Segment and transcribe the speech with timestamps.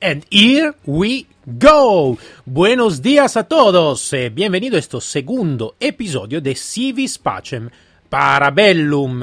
[0.00, 2.16] And here we go.
[2.46, 4.12] Buenos días a todos.
[4.12, 7.68] Eh, bienvenido a este segundo episodio de Civis Pacem
[8.08, 9.22] Parabellum.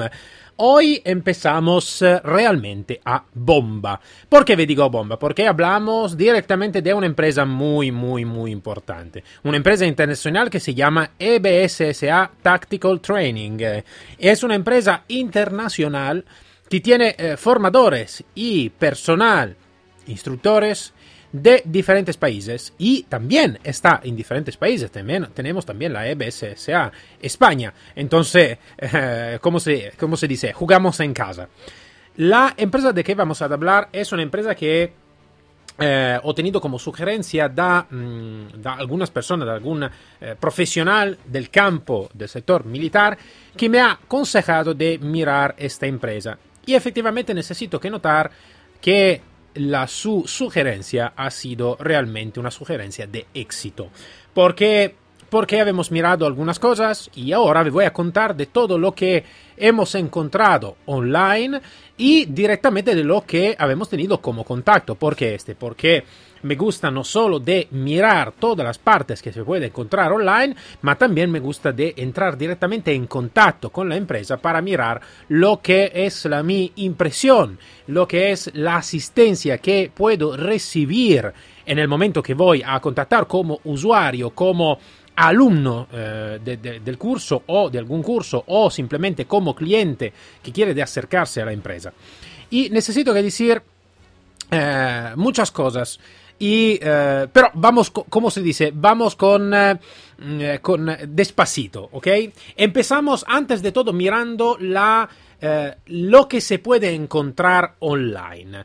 [0.56, 3.98] Hoy empezamos eh, realmente a bomba.
[4.28, 5.18] ¿Por qué me digo bomba?
[5.18, 9.24] Porque hablamos directamente de una empresa muy, muy, muy importante.
[9.44, 13.56] Una empresa internacional que se llama EBSSA Tactical Training.
[13.60, 13.84] Eh,
[14.18, 16.22] es una empresa internacional
[16.68, 19.56] que tiene eh, formadores y personal
[20.06, 20.92] instructores
[21.32, 24.90] de diferentes países y también está en diferentes países.
[24.90, 27.72] También tenemos también la EBSSA España.
[27.94, 30.52] Entonces, eh, ¿cómo, se, ¿cómo se dice?
[30.52, 31.48] Jugamos en casa.
[32.16, 34.92] La empresa de que vamos a hablar es una empresa que
[35.78, 41.50] eh, he tenido como sugerencia da, mm, da algunas personas, de algún eh, profesional del
[41.50, 43.18] campo del sector militar
[43.54, 46.38] que me ha aconsejado de mirar esta empresa.
[46.64, 48.30] Y efectivamente necesito que notar
[48.80, 49.20] que
[49.56, 53.88] la su sugerencia ha sido realmente una sugerencia de éxito.
[54.34, 54.94] Porque,
[55.30, 59.24] porque hemos mirado algunas cosas y ahora les voy a contar de todo lo que
[59.56, 61.60] hemos encontrado online
[61.96, 64.94] y directamente de lo que habíamos tenido como contacto.
[64.94, 65.54] ¿Por qué este?
[65.54, 66.04] Porque
[66.46, 70.96] me gusta no solo de mirar todas las partes que se puede encontrar online, ma
[70.96, 75.90] también me gusta de entrar directamente en contacto con la empresa para mirar lo que
[75.92, 81.32] es la mi impresión, lo que es la asistencia que puedo recibir
[81.66, 84.78] en el momento que voy a contactar como usuario, como
[85.16, 90.52] alumno eh, de, de, del curso o de algún curso o simplemente como cliente que
[90.52, 91.92] quiere de acercarse a la empresa.
[92.50, 93.60] Y necesito que decir
[94.50, 95.98] eh, muchas cosas.
[96.38, 98.72] Y, eh, pero vamos, ¿cómo se dice?
[98.74, 99.78] Vamos con, eh,
[100.18, 102.08] mm, con despacito, ¿ok?
[102.56, 105.08] Empezamos antes de todo mirando la,
[105.40, 108.64] eh, lo que se puede encontrar online.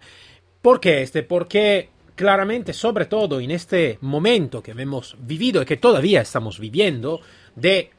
[0.62, 1.24] ¿Por qué este?
[1.24, 7.22] Porque claramente, sobre todo en este momento que hemos vivido y que todavía estamos viviendo,
[7.56, 7.92] de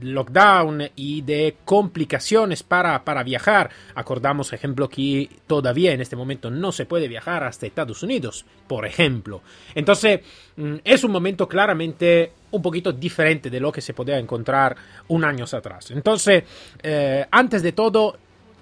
[0.00, 3.70] lockdown y de complicaciones para, para viajar.
[3.94, 8.86] Acordamos, ejemplo, que todavía en este momento no se puede viajar hasta Estados Unidos, por
[8.86, 9.42] ejemplo.
[9.74, 10.20] Entonces,
[10.56, 14.76] mm, es un momento claramente un poquito diferente de lo que se podía encontrar
[15.08, 15.90] un año atrás.
[15.90, 16.44] Entonces,
[16.82, 18.16] eh, antes de todo,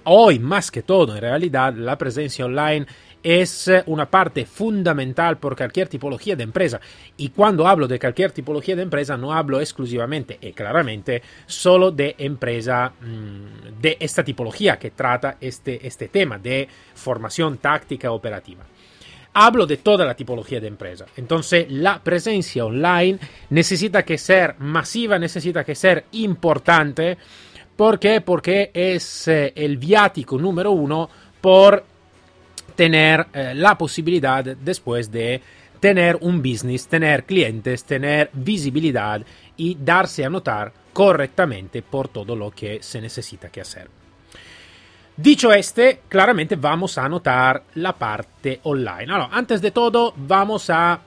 [0.04, 2.86] hoy más que todo, en realidad, la presencia online
[3.22, 6.80] es una parte fundamental por cualquier tipología de empresa.
[7.16, 12.14] Y cuando hablo de cualquier tipología de empresa, no hablo exclusivamente y claramente solo de
[12.18, 18.64] empresa mmm, de esta tipología que trata este, este tema de formación táctica operativa.
[19.34, 21.06] Hablo de toda la tipología de empresa.
[21.16, 23.18] Entonces, la presencia online
[23.48, 27.16] necesita que ser masiva, necesita que ser importante.
[27.74, 28.20] ¿Por qué?
[28.20, 31.08] Porque es eh, el viático número uno
[31.40, 31.91] por
[32.74, 35.40] tener eh, la posibilidad después de
[35.80, 39.20] tener un business, tener clientes, tener visibilidad
[39.56, 43.88] y darse a notar correctamente por todo lo que se necesita que hacer.
[45.16, 49.12] Dicho este, claramente vamos a anotar la parte online.
[49.12, 51.00] Ahora, antes de todo, vamos a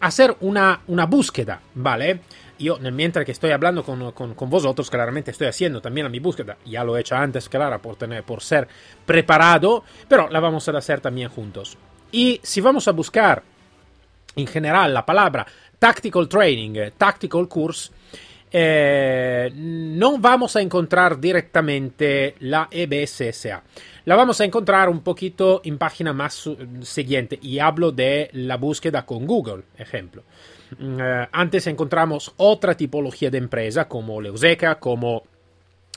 [0.00, 2.20] hacer una, una búsqueda, ¿vale?
[2.58, 6.56] Yo, mientras que estoy hablando con, con, vosotros, claramente estoy haciendo también mi búsqueda.
[6.64, 8.68] Ya lo he hecho antes, claro, por, tener, por ser
[9.04, 11.76] preparado, pero la vamos a hacer también juntos.
[12.12, 13.42] Y si vamos a buscar
[14.36, 15.46] en general la palabra
[15.78, 17.90] Tactical Training, Tactical Course,
[18.56, 23.64] eh, no vamos a encontrar directamente la EBSSA.
[24.04, 26.48] La vamos a encontrar un poquito en página más
[26.82, 30.22] siguiente y hablo de la búsqueda con Google, ejemplo.
[30.78, 35.24] Mm, eh, antes encontramos otra tipología de empresa como Leuseca, como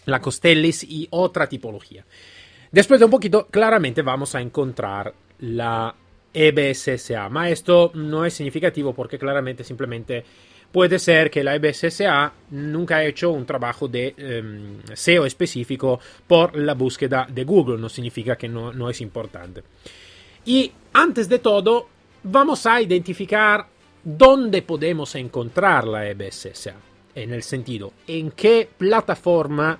[0.05, 2.05] la Costellis y otra tipología.
[2.71, 5.93] Después de un poquito, claramente vamos a encontrar la
[6.33, 10.23] EBSSA, ma esto no es significativo porque claramente simplemente
[10.71, 14.13] puede ser que la EBSSA nunca ha hecho un trabajo de
[14.44, 19.63] um, SEO específico por la búsqueda de Google, no significa que no es importante.
[20.45, 21.88] Y antes de todo,
[22.23, 23.68] vamos a identificar
[24.03, 26.75] dónde podemos encontrar la EBSSA,
[27.15, 29.79] en el sentido, en qué plataforma,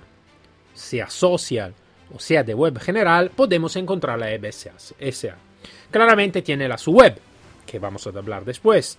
[0.74, 1.74] sea social
[2.14, 5.36] o sea de web general, podemos encontrar la EBSSA.
[5.90, 7.18] Claramente tiene la su web,
[7.66, 8.98] que vamos a hablar después,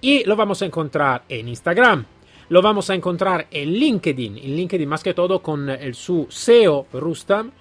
[0.00, 2.04] y lo vamos a encontrar en Instagram,
[2.48, 6.86] lo vamos a encontrar en LinkedIn, en LinkedIn más que todo con el su SEO
[6.92, 7.52] Rustam,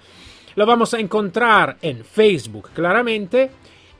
[0.55, 3.51] lo vamos a encontrar en Facebook claramente,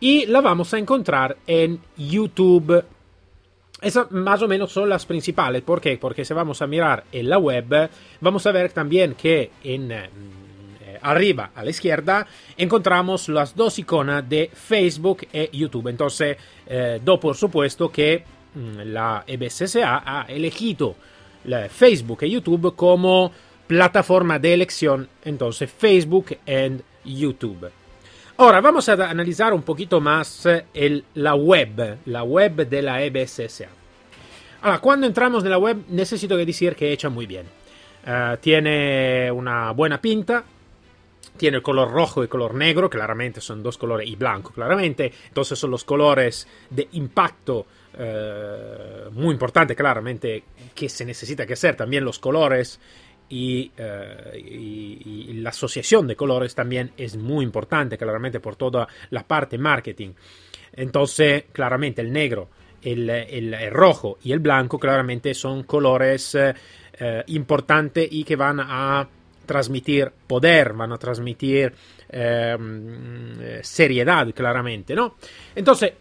[0.01, 2.83] y la vamos a encontrar en YouTube.
[3.80, 5.62] Esas más o menos son las principales.
[5.62, 5.98] ¿Por qué?
[5.98, 7.89] Porque si vamos a mirar en la web,
[8.19, 10.09] vamos a ver también que en, eh,
[11.03, 12.27] arriba a la izquierda
[12.57, 15.88] encontramos las dos iconas de Facebook e YouTube.
[15.88, 18.24] Entonces, eh, por supuesto que
[18.56, 20.95] mm, la EBSSA ha elegido
[21.69, 23.31] Facebook e YouTube como
[23.68, 26.38] plataforma de elección, entonces Facebook
[27.06, 27.71] y YouTube.
[28.41, 33.67] Ahora vamos a analizar un poquito más el, la web, la web de la EBSSA.
[34.63, 37.45] Ahora, cuando entramos en la web necesito decir que hecha muy bien.
[38.03, 40.43] Uh, tiene una buena pinta,
[41.38, 45.13] tiene el color rojo y el color negro, claramente son dos colores, y blanco, claramente.
[45.27, 51.75] Entonces son los colores de impacto uh, muy importante, claramente, que se necesita que hacer.
[51.75, 52.79] También los colores
[53.31, 59.24] y, uh, y, la asociación de colores también es muy importante, claramente, por toda la
[59.24, 60.12] parte marketing.
[60.74, 62.50] Entonces, claramente el negro
[62.81, 66.54] el, el, rojo y el blanco claramente son colores eh,
[67.28, 69.07] importantes y que van a
[69.45, 71.74] transmitir poder, van a transmitir
[72.10, 75.16] eh, seriedad claramente, ¿no?
[75.56, 75.94] Entonces,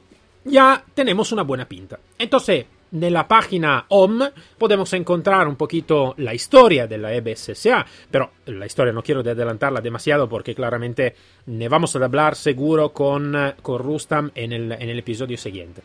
[0.44, 1.98] ya tenemos una buena pinta.
[2.18, 8.30] Entonces, en la página home podemos encontrar un poquito la historia de la EBSSA, pero
[8.46, 11.14] la historia no quiero adelantarla demasiado porque claramente
[11.46, 15.82] ne vamos a hablar seguro con, con Rustam en el, en episodio siguiente.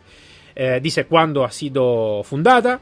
[0.56, 2.80] Eh, dice cuándo ha sido fundada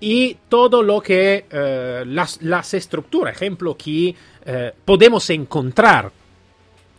[0.00, 4.14] y todo lo que eh, las, las, estructuras, ejemplo, que
[4.44, 6.10] eh, podemos encontrar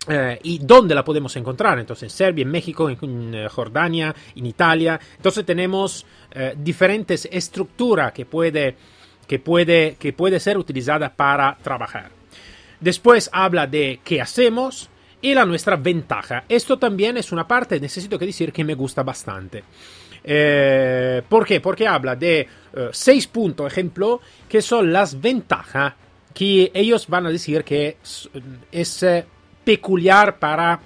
[0.07, 1.79] eh, y dónde la podemos encontrar.
[1.79, 4.99] Entonces, en Serbia, en México, en, en Jordania, en Italia.
[5.15, 8.75] Entonces, tenemos eh, diferentes estructuras que puede,
[9.27, 12.11] que, puede, que puede ser utilizada para trabajar.
[12.79, 14.89] Después habla de qué hacemos
[15.21, 16.43] y la nuestra ventaja.
[16.49, 19.63] Esto también es una parte, necesito que decir, que me gusta bastante.
[20.21, 21.61] Eh, ¿Por qué?
[21.61, 24.19] Porque habla de uh, seis puntos, ejemplo,
[24.49, 25.93] que son las ventajas
[26.33, 28.29] que ellos van a decir que es,
[28.71, 29.23] es uh,
[29.63, 30.79] peculiar para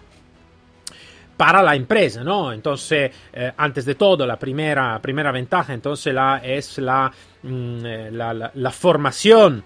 [1.38, 2.52] para la empresa, ¿no?
[2.52, 7.12] Entonces, eh, antes de todo, la primera, primera ventaja entonces la, es la,
[7.44, 7.82] mm,
[8.12, 9.64] la, la, la, formación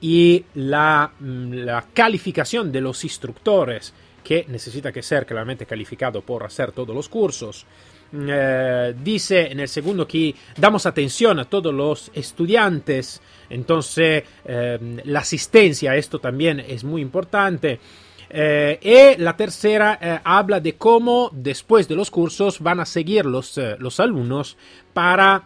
[0.00, 3.92] y la, mm, la calificación de los instructores
[4.24, 7.66] que necesita que ser claramente calificado por hacer todos los cursos.
[8.12, 15.20] Eh, dice en el segundo que damos atención a todos los estudiantes, entonces eh, la
[15.20, 17.78] asistencia, esto también es muy importante.
[18.32, 23.26] Eh, y la tercera eh, habla de cómo después de los cursos van a seguir
[23.26, 24.56] los, eh, los alumnos
[24.94, 25.42] para,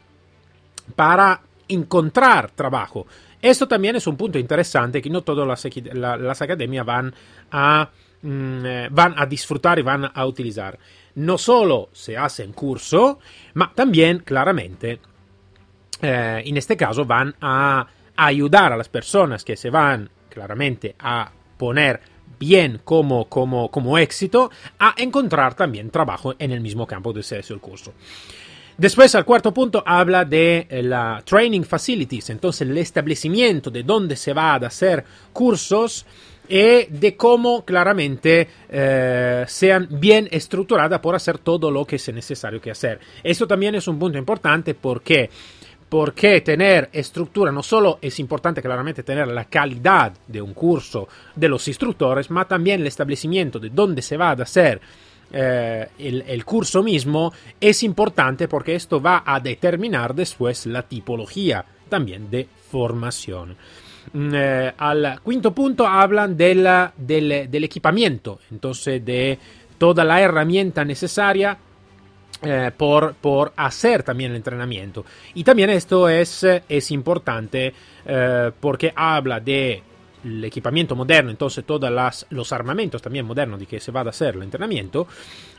[0.94, 3.06] para encontrar trabajo.
[3.40, 7.14] Esto también es un punto interesante que no todas las, la, las academias van
[7.50, 7.88] a,
[8.20, 10.78] mm, van a disfrutar y van a utilizar.
[11.14, 13.18] No solo se hace en curso,
[13.54, 15.00] ma también claramente
[16.02, 22.00] en este caso van a ayudar a las personas que se van claramente a poner
[22.38, 27.40] bien como, como, como éxito a encontrar también trabajo en el mismo campo de ese
[27.48, 27.92] el curso.
[28.76, 34.16] Después, al cuarto punto, habla de eh, la training facilities, entonces el establecimiento de dónde
[34.16, 36.04] se va a hacer cursos
[36.48, 42.60] y de cómo claramente eh, sean bien estructuradas por hacer todo lo que es necesario
[42.60, 42.98] que hacer.
[43.22, 45.30] Esto también es un punto importante porque
[45.94, 51.06] porque tener estructura no solo es importante claramente tener la calidad de un curso
[51.36, 54.80] de los instructores, ma también el establecimiento de dónde se va a hacer
[55.32, 62.28] eh, el, curso mismo es importante porque esto va a determinar después la tipología también
[62.28, 63.56] de formación.
[64.12, 69.38] Eh, al quinto punto hablan de la, del, del equipamiento, entonces de
[69.78, 71.56] toda la herramienta necesaria
[72.42, 75.04] eh, por, por, hacer también el entrenamiento.
[75.34, 77.72] Y también esto es, es importante
[78.04, 79.82] eh, porque habla de
[80.24, 81.90] el equipamiento moderno, entonces todos
[82.30, 85.06] los armamentos también modernos de que se va a hacer el entrenamiento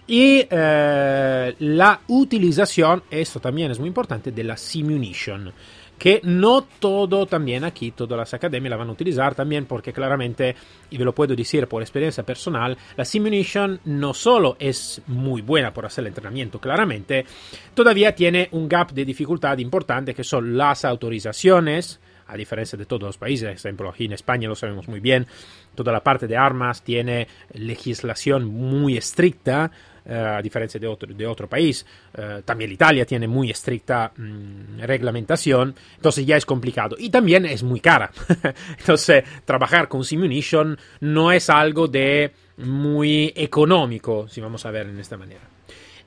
[0.08, 5.51] y eh, la utilización, esto también es muy importante, de la simunition
[5.98, 10.56] que no todo también aquí, todas las academias la van a utilizar también porque claramente,
[10.90, 15.74] y ve lo puedo decir por experiencia personal, la simulation no solo es muy buena
[15.74, 17.25] por hacer el entrenamiento, claramente,
[17.74, 23.04] todavía tiene un gap de dificultad importante que son las autorizaciones, a diferencia de todos
[23.04, 25.28] los países, por ejemplo, aquí en España lo sabemos muy bien,
[25.75, 29.72] toda la parte de armas tiene legislación muy estricta,
[30.10, 31.86] a diferencia de otro, de otro país.
[32.18, 36.96] Uh, también Italia tiene muy estricta mmm, reglamentación, entonces ya es complicado.
[37.00, 38.12] Y también es muy cara.
[38.80, 45.00] entonces, trabajar con Simunition no es algo de muy económico, si vamos a ver en
[45.00, 45.42] esta manera.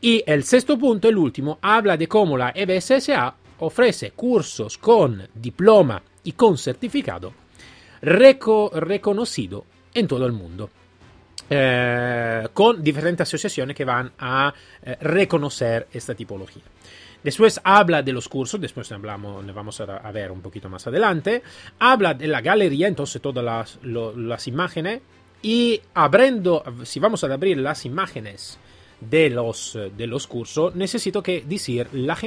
[0.00, 6.00] Y el sexto punto, el último, habla de cómo la EBSSA ofrece cursos con diploma
[6.22, 7.32] y con certificado
[8.00, 9.64] reco reconocido
[9.94, 10.70] en todo el mundo.
[11.50, 14.52] Eh, con diferentes asociaciones que van a
[14.82, 16.62] eh, reconocer esta tipología.
[17.22, 21.42] Después habla de los cursos, después hablamos, vamos a, ver un poquito más adelante.
[21.78, 25.00] Habla de la galería, entonces todas las, las imágenes.
[25.42, 28.58] Y abriendo, si vamos a abrir las imágenes
[29.00, 32.22] de los, de los cursos, necesito que decir las,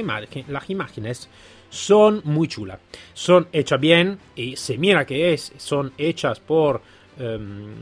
[0.48, 1.28] las imágenes
[1.70, 2.78] son muy chulas.
[3.14, 6.82] Son hechas bien y se mira que es, son hechas por,
[7.18, 7.74] um,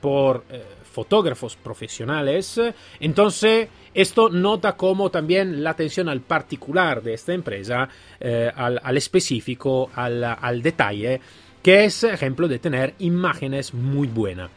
[0.00, 2.60] por uh, fotógrafos profesionales.
[3.00, 7.88] Entonces, esto nota como también la atención al particular de esta empresa,
[8.20, 11.20] eh, al, al, específico, al, al, detalle,
[11.62, 14.50] que es ejemplo de tener imágenes muy buenas.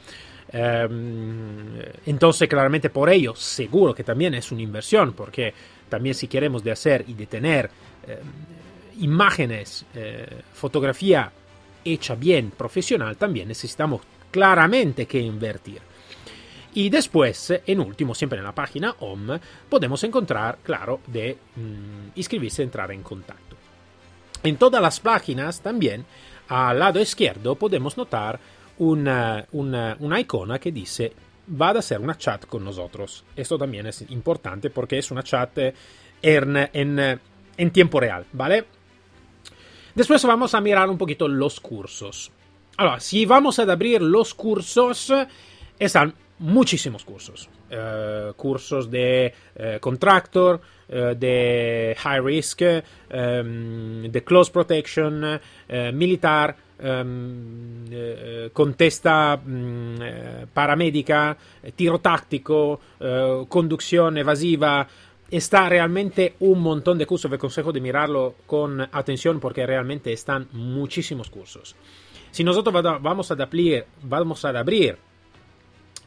[0.54, 0.88] Eh,
[2.06, 5.54] entonces, claramente por ello, seguro que también es una inversión, porque
[5.90, 7.70] también si queremos de hacer y de tener
[8.08, 8.20] eh,
[9.00, 11.32] imágenes, eh, fotografía
[11.84, 15.82] hecha bien, profesional, también necesitamos claramente que invertir.
[16.74, 22.64] Y después, en último, siempre en la página home, podemos encontrar, claro, de mmm, inscribirse,
[22.64, 23.58] entrar en contacto.
[24.44, 26.06] En todas las páginas también,
[26.48, 28.40] al lado izquierdo, podemos notar
[28.78, 31.14] una, una, una icona que dice
[31.62, 33.26] va a hacer una chat con nosotros.
[33.36, 35.58] Esto también es importante porque es una chat
[36.22, 37.20] en, en,
[37.58, 38.66] en tiempo real, ¿vale?
[39.96, 42.32] Después vamos a mirar un poquito los cursos.
[42.78, 45.14] Ahora, si vamos a abrir los cursos,
[45.78, 47.50] están muchísimos cursos.
[47.72, 55.40] Uh, cursos de uh, contractor, uh, de high risk, um, de close protection,
[55.94, 57.86] militar, um,
[58.52, 59.96] contesta um,
[60.54, 61.38] paramédica,
[61.76, 62.82] tiro táctico,
[63.48, 64.86] conducción evasiva,
[65.32, 67.32] está realmente un montón de cursos.
[67.32, 71.76] Me consejo de mirarlo con atención porque realmente están muchísimos cursos.
[72.30, 74.98] Si nosotros vamos a abrir, vamos a abrir,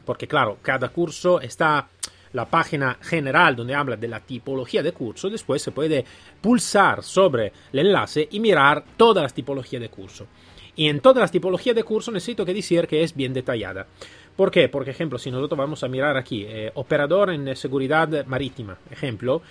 [0.05, 1.89] porque claro, cada curso está
[2.33, 6.03] la página general donde habla de la tipología de curso, después se puede
[6.41, 10.27] pulsar sobre el enlace y mirar todas las tipologías de curso.
[10.75, 13.87] Y en todas las tipologías de curso necesito que decir que es bien detallada.
[14.35, 14.67] ¿Por qué?
[14.69, 19.41] Por ejemplo, si nosotros vamos a mirar aquí, eh, operador en seguridad marítima, ejemplo,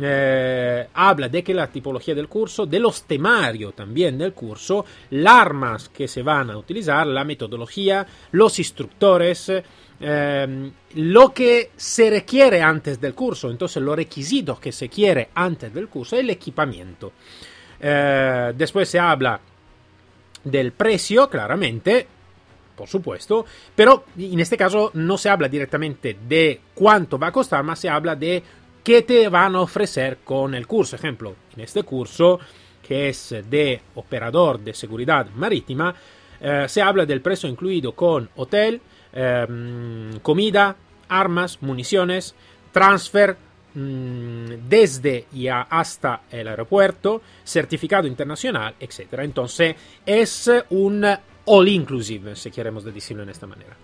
[0.00, 5.34] eh, habla de que la tipología del curso, de los temarios también del curso, las
[5.34, 9.52] armas que se van a utilizar, la metodología, los instructores,
[10.00, 15.72] eh, lo que se requiere antes del curso, entonces los requisitos que se quiere antes
[15.72, 17.12] del curso, el equipamiento.
[17.80, 19.40] Eh, después se habla
[20.42, 22.08] del precio, claramente,
[22.76, 27.64] por supuesto, pero en este caso no se habla directamente de cuánto va a costar,
[27.64, 28.42] más se habla de
[28.84, 30.94] qué te van a ofrecer con el curso.
[30.94, 32.38] Ejemplo, en este curso,
[32.86, 35.94] que es de operador de seguridad marítima,
[36.40, 38.80] eh, se habla del precio incluido con hotel,
[39.12, 39.46] eh,
[40.22, 40.76] comida,
[41.08, 42.34] armas, municiones,
[42.70, 43.36] transfer
[43.74, 49.14] mmm, desde y hasta el aeropuerto, certificado internacional, etc.
[49.20, 51.04] Entonces es un
[51.46, 53.76] all inclusive, si queremos decirlo de esta manera.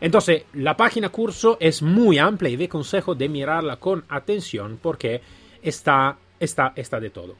[0.00, 5.20] Entonces, la página curso es muy amplia y ve consejo de mirarla con atención porque
[5.62, 7.36] está, está, está de todo.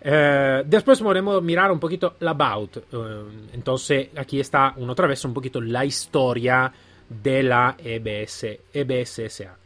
[0.00, 2.76] Eh, después podemos mirar un poquito la about.
[2.76, 3.22] Eh,
[3.54, 6.70] entonces, aquí está una otra vez un poquito la historia
[7.08, 9.56] de la EBS, EBSSA.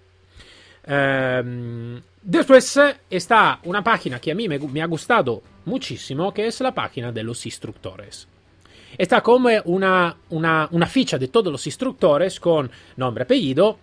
[0.85, 6.61] Eh, después está una página que a mí me, me ha gustado muchísimo, que es
[6.61, 8.29] la página de los instructores.
[8.99, 13.79] Está como una, una, una ficha de todos los instructores con nombre, apellido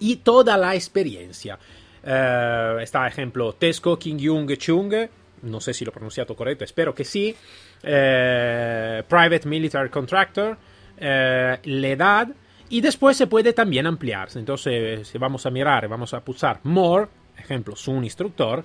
[0.00, 1.58] y toda la experiencia.
[2.02, 4.94] Uh, está, ejemplo, Tesco King Jung Chung,
[5.42, 7.34] no sé si lo he pronunciado correcto, espero que sí.
[7.82, 12.28] Uh, private Military Contractor, uh, la edad.
[12.68, 14.40] Y después se puede también ampliarse.
[14.40, 17.06] Entonces, si vamos a mirar, vamos a pulsar More,
[17.38, 18.64] ejemplo, su un instructor,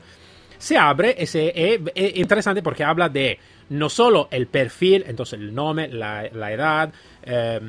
[0.62, 3.38] se abre se, es, es interesante porque habla de
[3.70, 6.91] no solo el perfil, entonces el nombre, la, edad,
[7.24, 7.60] eh,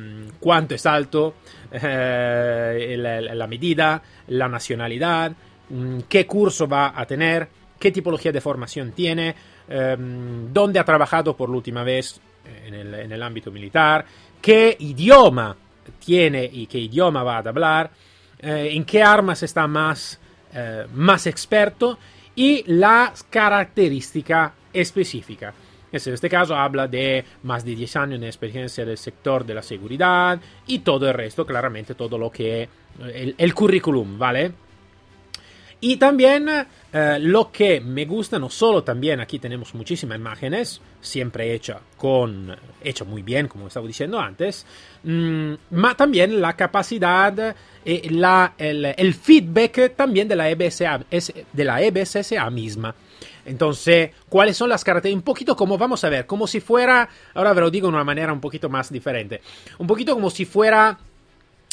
[0.41, 1.35] cuánto es alto,
[1.71, 5.33] eh, la, medida, la nacionalidad,
[5.69, 9.35] mm, qué curso va a tener, qué tipología de formación tiene,
[9.69, 12.21] eh, dónde ha trabajado por la última vez
[12.67, 12.75] en
[13.13, 14.05] el, ámbito militar,
[14.41, 15.57] qué idioma
[16.05, 17.91] tiene y qué idioma va a hablar,
[18.41, 20.19] eh, en qué armas está más,
[20.53, 21.99] eh, más experto
[22.35, 25.53] y la característica específica.
[25.93, 29.63] En este caso habla de más de 10 años de experiencia del sector de la
[29.63, 32.67] seguridad y todo el resto, claramente todo lo que
[32.99, 34.53] el, el currículum, ¿vale?
[35.83, 36.49] Y también
[36.95, 42.55] Eh, lo que me gusta no solo también aquí tenemos muchísimas imágenes, siempre hecha con
[42.85, 44.67] hecha muy bien, como estaba diciendo antes,
[45.03, 51.01] mmm, ma también la capacidad y la, el, el, feedback también de la EBSA,
[51.51, 52.95] de la EBSSA misma.
[53.47, 55.21] Entonces, ¿cuáles son las características?
[55.21, 58.35] Un poquito como, vamos a ver, como si fuera, ahora lo digo de una manera
[58.35, 59.41] un poquito más diferente,
[59.79, 60.99] un poquito como si fuera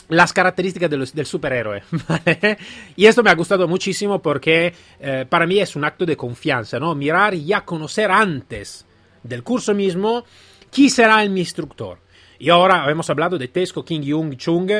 [0.09, 1.83] las características del, del superhéroe.
[2.95, 6.79] Y esto me ha gustado muchísimo porque eh, para mí es un acto de confianza,
[6.79, 6.93] ¿no?
[6.95, 8.85] Mirar y ya conocer antes
[9.23, 10.25] del curso mismo
[10.71, 11.99] quién será el mi instructor.
[12.39, 14.71] Y ahora hemos hablado de Tesco, King Jung Chung,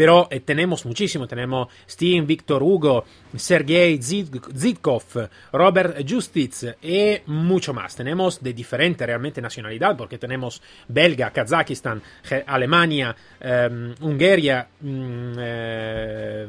[0.00, 3.04] pero eh, tenemos muchísimo, tenemos Steven, Victor Hugo,
[3.36, 7.96] Sergei Zitkov, Robert Justitz y mucho más.
[7.96, 12.00] Tenemos de diferente realmente nacionalidad, porque tenemos Belga, Kazajistán,
[12.46, 16.46] Alemania, eh, Hungría, mm, eh,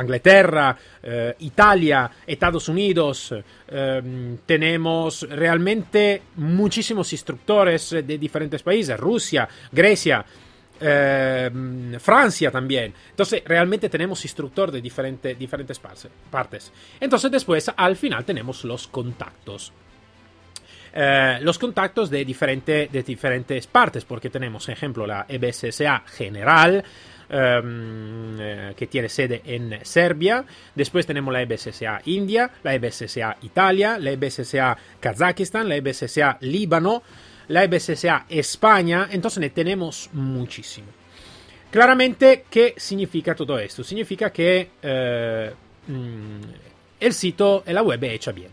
[0.00, 3.34] Inglaterra, eh, Italia, Estados Unidos,
[3.68, 10.24] eh, tenemos realmente muchísimos instructores de diferentes países, Rusia, Grecia,
[10.80, 11.50] eh,
[11.98, 12.92] Francia también.
[13.10, 15.80] Entonces, realmente tenemos instructor de diferente, diferentes
[16.30, 16.72] partes.
[17.00, 19.72] Entonces, después, al final, tenemos los contactos.
[20.92, 26.84] Eh, los contactos de, diferente, de diferentes partes, porque tenemos, ejemplo, la EBSSA general,
[27.28, 30.44] Um, eh, que tiene sede en Serbia.
[30.76, 37.02] Después tenemos la EBSSA India, la EBSSA Italia, la EBSSA Kazajistán, la EBSSA Líbano,
[37.48, 40.88] la EBSSA España, entonces ne tenemos muchísimo.
[41.70, 43.84] Claramente, ¿qué significa todo esto?
[43.84, 45.52] Significa que eh,
[45.86, 46.40] mm,
[47.00, 48.50] el sitio, la web es hecha bien.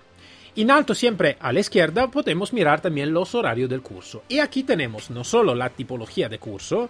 [0.55, 4.23] En alto siempre a la izquierda podemos mirar también los horarios del curso.
[4.29, 6.89] Y aquí tenemos no solo la tipología de curso,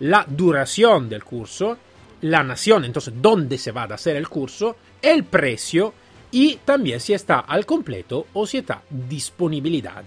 [0.00, 1.78] la duración del curso,
[2.22, 5.94] la nación, entonces dónde se va a hacer el curso, el precio
[6.32, 10.02] y también si está al completo o si está disponibilidad.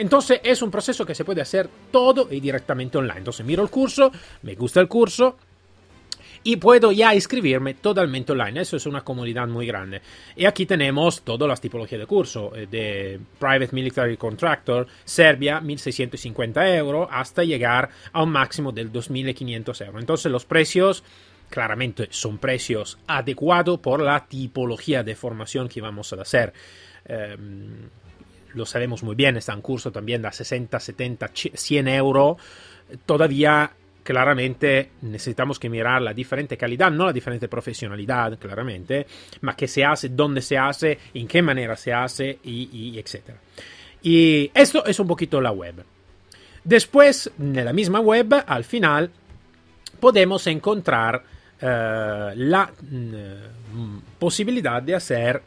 [0.00, 3.18] Entonces es un proceso que se puede hacer todo y directamente online.
[3.18, 5.36] Entonces miro el curso, me gusta el curso,
[6.42, 8.62] y puedo ya inscribirme totalmente online.
[8.62, 10.00] Eso es una comodidad muy grande.
[10.36, 16.76] Y aquí tenemos todas las tipologías de curso, eh, de Private Military Contractor, Serbia, 1650
[16.76, 20.00] euros, hasta llegar a un máximo del 2500 euros.
[20.00, 21.04] Entonces los precios
[21.50, 26.54] claramente son precios adecuados por la tipología de formación que vamos a hacer.
[27.06, 27.88] Um,
[28.54, 32.36] lo sabemos muy bien, está en curso también de 60, 70, 100 euros.
[33.06, 33.70] Todavía,
[34.02, 39.06] claramente, necesitamos que mirar la diferente calidad, no la diferente profesionalidad, claramente,
[39.42, 43.30] ma que se hace, dónde se hace, en qué manera se hace, y, y etc.
[44.02, 45.84] Y esto es un poquito la web.
[46.64, 49.10] Después, en la misma web, al final,
[49.98, 51.22] podemos encontrar
[51.62, 51.66] uh,
[52.34, 55.42] la uh, posibilidad de hacer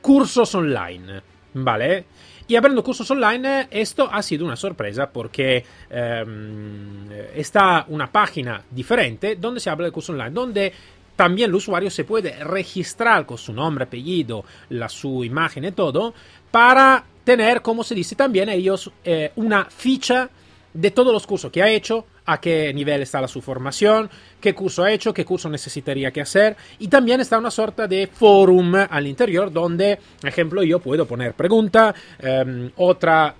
[0.00, 1.22] cursos online,
[1.54, 2.04] ¿vale?
[2.48, 9.36] Y abriendo cursos online, esto ha sido una sorpresa porque um, está una página diferente
[9.36, 10.72] donde se habla de cursos online, donde
[11.16, 16.14] también el usuario se puede registrar con su nombre, apellido, la, su imagen y todo,
[16.50, 20.28] para tener, como se dice también ellos, eh, una ficha
[20.74, 24.08] de todos los cursos que ha hecho, a qué nivel está la su formación,
[24.40, 26.56] qué curso ha hecho, qué curso necesitaría que hacer.
[26.78, 31.94] Y también está una sorta de forum al interior donde, ejemplo, yo puedo poner pregunta,
[32.18, 33.34] eh, otra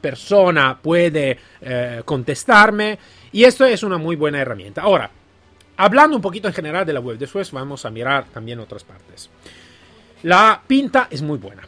[0.00, 2.98] persona puede eh, contestarme.
[3.32, 4.82] Y esto es una muy buena herramienta.
[4.82, 5.10] Ahora,
[5.76, 9.30] hablando un poquito en general de la web, después vamos a mirar también otras partes.
[10.22, 11.62] La pinta es muy buena.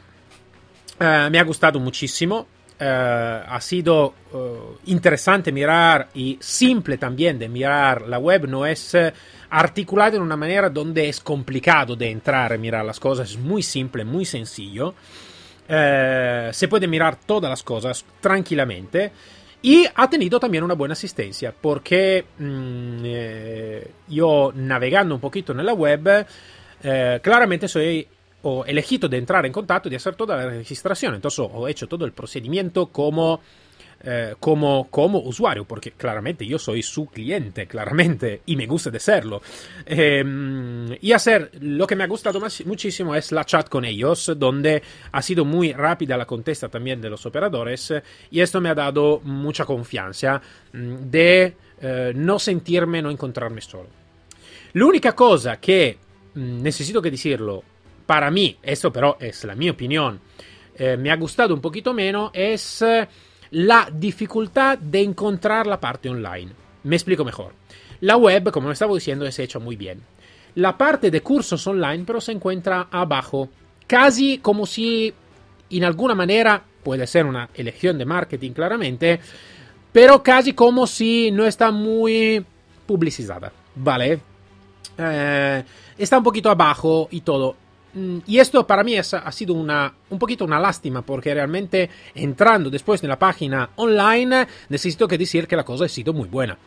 [1.00, 2.46] Uh, me ha gustado muchísimo.
[2.80, 8.94] Uh, ha sido uh, interesante mirar y simple también de mirar la web, no es
[8.94, 9.10] uh,
[9.50, 13.64] articulada en una manera donde es complicado de entrar y mirar las cosas, es muy
[13.64, 14.94] simple, muy sencillo.
[15.66, 19.10] se puede mirar todas las cosas tranquilamente.
[19.60, 25.66] Y ha tenido también una buena asistencia, porque mmm, eh, yo navegando un poquito en
[25.66, 26.26] la web,
[26.82, 28.06] eh, claramente soy
[28.42, 31.14] ho elegido de entrar en contacto y de hacer toda la registración.
[31.14, 33.40] Entonces he hecho todo el procedimiento como,
[34.02, 39.00] eh, como, como usuario, porque claramente yo soy su cliente, claramente, y me gusta de
[39.00, 39.42] serlo.
[39.84, 40.24] Eh,
[41.00, 45.22] y hacer lo que me ha gustado muchísimo es la chat con ellos, donde ha
[45.22, 47.92] sido muy rápida la contesta también de los operadores,
[48.30, 50.40] y esto me ha dado mucha confianza
[50.72, 53.88] de eh, no sentirme, no encontrarme solo.
[54.74, 55.98] L'unica cosa que
[56.34, 57.64] necesito que decirlo
[58.08, 60.18] para mí, esto pero es la mi opinión,
[60.74, 63.06] eh, me ha gustado un poquito menos, es eh,
[63.50, 66.50] la dificultad de encontrar la parte online.
[66.84, 67.52] Me explico mejor.
[68.00, 70.00] La web, como estaba diciendo, es hecha muy bien.
[70.54, 73.50] La parte de cursos online pero se encuentra abajo,
[73.86, 75.12] casi como si
[75.68, 79.20] en alguna manera, puede ser una elección de marketing claramente,
[79.92, 82.42] pero casi como si no está muy
[82.86, 84.18] publicizada, ¿vale?
[84.96, 85.62] Eh,
[85.98, 87.67] está un poquito abajo y todo.
[87.94, 92.70] Mm, y esto para mí ha sido una, un poquito una lástima porque realmente entrando
[92.70, 96.58] después en la página online necesito que decir que la cosa ha sido muy buena.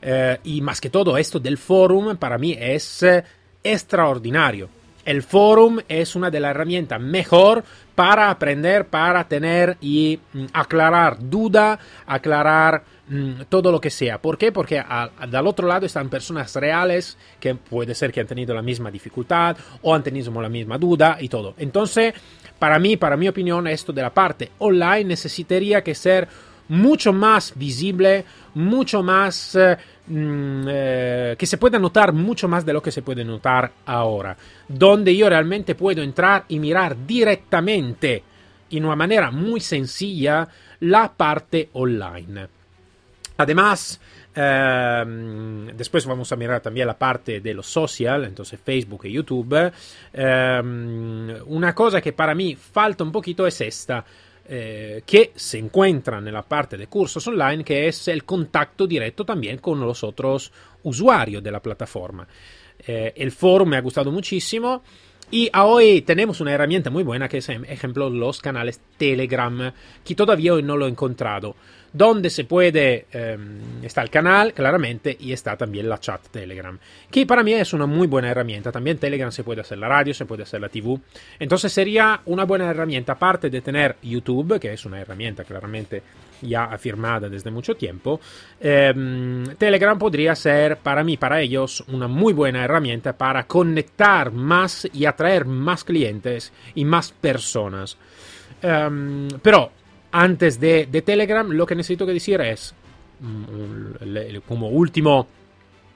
[0.00, 3.24] Eh, y más que todo esto del forum para mí es eh,
[3.62, 4.68] extraordinario.
[5.08, 11.16] El forum es una de las herramientas mejor para aprender, para tener y mm, aclarar
[11.18, 14.20] duda, aclarar mm, todo lo que sea.
[14.20, 14.52] ¿Por qué?
[14.52, 18.90] Porque al otro lado están personas reales que puede ser que han tenido la misma
[18.90, 21.54] dificultad o han tenido la misma duda y todo.
[21.56, 22.12] Entonces,
[22.58, 26.28] para mí, para mi opinión, esto de la parte online necesitaría que ser
[26.68, 29.54] mucho más visible, mucho más...
[29.54, 29.76] Eh,
[30.10, 34.34] Mm, eh, que se pueda notar mucho más de lo que se puede notar ahora,
[34.66, 38.22] donde yo realmente puedo entrar y mirar directamente,
[38.70, 40.48] en una manera muy sencilla,
[40.80, 42.48] la parte online.
[43.36, 44.00] Además,
[44.34, 49.70] em, después vamos a mirar también la parte de los social, entonces Facebook y YouTube.
[50.12, 54.04] Em, una cosa que para mí falta un poquito es esta.
[54.50, 59.22] Eh, que se encuentra en la parte de cursos online, que es el contacto directo
[59.22, 60.50] también con los otros
[60.84, 62.26] usuarios de la plataforma.
[62.78, 64.82] Eh, el foro me ha gustado muchísimo.
[65.30, 69.70] Y hoy tenemos una herramienta muy buena que es, ejemplo, los canales Telegram,
[70.02, 71.54] que todavía hoy no lo he encontrado
[71.92, 76.78] donde se puede, em, está el canal claramente y está también la chat Telegram,
[77.10, 78.70] que para mí es una muy buena herramienta.
[78.70, 80.98] También Telegram se puede hacer la radio, se puede hacer la TV.
[81.38, 86.02] Entonces sería una buena herramienta, aparte de tener YouTube, que es una herramienta claramente
[86.42, 88.20] ya afirmada desde mucho tiempo,
[88.60, 94.88] em, Telegram podría ser para mí, para ellos, una muy buena herramienta para conectar más
[94.92, 97.96] y atraer más clientes y más personas.
[98.62, 99.72] Em, pero
[100.12, 102.74] antes de, Telegram, lo que necesito que decir es,
[103.20, 105.26] mm, como último,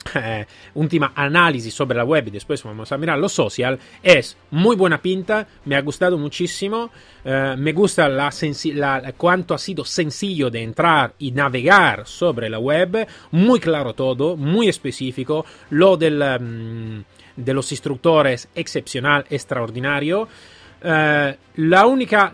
[0.15, 4.77] eh, última análisis sobre la web y después vamos a mirar los social, es muy
[4.77, 6.91] buena pinta, me ha gustado muchísimo,
[7.25, 8.31] eh, me gusta la,
[8.75, 14.37] la, cuánto ha sido sencillo de entrar y navegar sobre la web, muy claro todo,
[14.37, 17.05] muy específico, lo del, mm,
[17.37, 20.29] de los instructores excepcional, extraordinario.
[20.85, 22.33] Eh, la única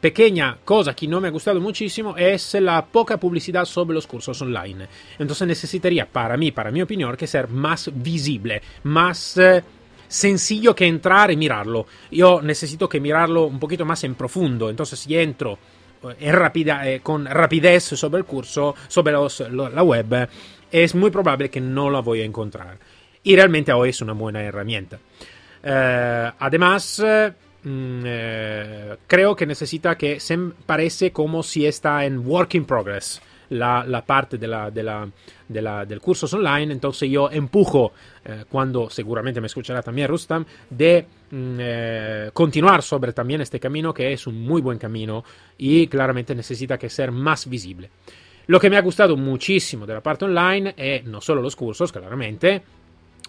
[0.00, 4.40] pequeña cosa que no me ha gustado muchísimo es la poca publicidad sobre los cursos
[4.40, 4.86] online.
[5.18, 9.64] Entonces necesitaría, para mí, para mi opinión, que ser más visible, más eh,
[10.06, 11.86] sencillo que entrar y mirarlo.
[12.10, 14.70] Yo necesito que mirarlo un poquito más en profundo.
[14.70, 15.58] Entonces, si entro
[16.20, 20.28] eh, con rapidez sobre el curso, sobre la web,
[20.70, 22.78] es muy probable que no la voy a encontrar.
[23.24, 24.98] Y realmente hoy es una buena herramienta.
[25.64, 27.02] además,
[27.64, 33.20] Mm, eh, creo que necesita que se parece como si está en work in progress
[33.50, 36.72] la, parte de la, del curso online.
[36.72, 37.92] Entonces yo empujo,
[38.24, 43.92] eh, cuando seguramente me escuchará también Rustam, de mm, eh, continuar sobre también este camino
[43.92, 45.24] que es un muy buen camino
[45.56, 47.90] y claramente necesita que ser más visible.
[48.46, 51.92] Lo que me ha gustado muchísimo de la parte online es no solo los cursos,
[51.92, 52.62] claramente,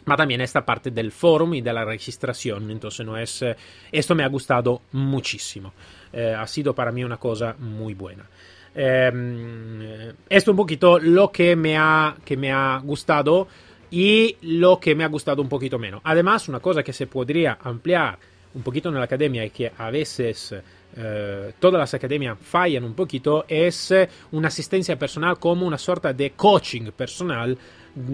[0.09, 2.69] ma también esta parte del forum y de la registración.
[2.71, 3.55] Entonces, no es, eh,
[3.91, 5.73] esto me ha gustado muchísimo.
[6.11, 8.27] Eh, ha sido para mí una cosa muy buena.
[8.73, 13.47] Eh, esto un poquito lo que me, ha, que me ha gustado
[13.91, 16.01] y lo que me ha gustado un poquito menos.
[16.03, 18.17] Además, una cosa que se podría ampliar
[18.53, 20.55] un poquito en la academia y que a veces
[20.95, 23.93] eh, todas las academias fallan un poquito es
[24.31, 27.57] una asistencia personal como una sorta de coaching personal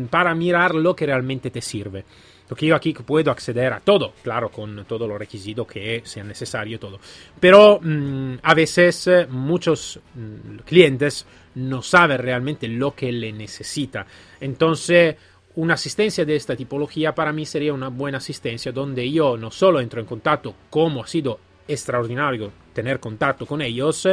[0.10, 2.04] para mirar lo que realmente te sirve.
[2.48, 6.80] Porque yo aquí puedo acceder a todo, claro, con todo lo requisito que sea necesario,
[6.80, 7.00] todo.
[7.40, 14.06] Pero mm, a veces eh, muchos mm, clientes no saben realmente lo que le necesita.
[14.40, 15.16] Entonces,
[15.56, 19.80] una asistencia de esta tipología para mí sería una buena asistencia donde yo no solo
[19.80, 24.08] entro en contacto como ha sido extraordinario tener contacto con ellos,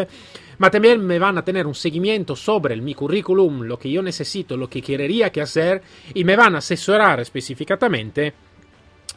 [0.59, 4.57] ma también me van a tener un seguimiento sobre mi currículum, lo que yo necesito,
[4.57, 5.83] lo que querría que hacer,
[6.15, 8.33] y me van a asesorar específicamente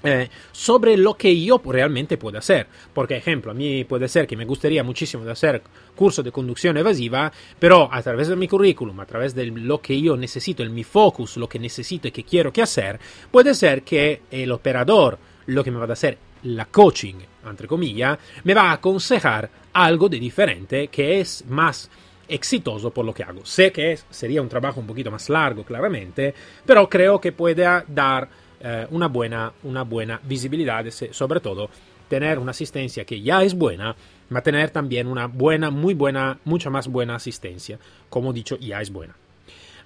[0.03, 2.67] eh, sobre lo que yo realmente puedo hacer.
[2.93, 5.63] Porque, ejemplo, a mí puede ser que me gustaría muchísimo hacer
[5.95, 9.99] curso de conducción evasiva, pero a través de mi currículum, a través de lo que
[9.99, 12.99] yo necesito, el mi focus, lo que necesito y que quiero que hacer,
[13.31, 15.17] puede ser que el operador
[15.47, 20.07] lo que me va a hacer la coaching, entre comillas, me va a aconsejar algo
[20.07, 21.89] de diferente que es más
[22.27, 23.43] exitoso por lo que hago.
[23.45, 26.33] Sé que sería un trabajo un poquito más largo, claramente,
[26.65, 31.69] pero creo que puede dar eh, una, buena, una buena visibilidad, sobre todo
[32.07, 33.95] tener una asistencia que ya es buena,
[34.29, 37.79] ma tener también una buena, muy buena, mucha más buena asistencia.
[38.09, 39.15] Como dicho, ya es buena.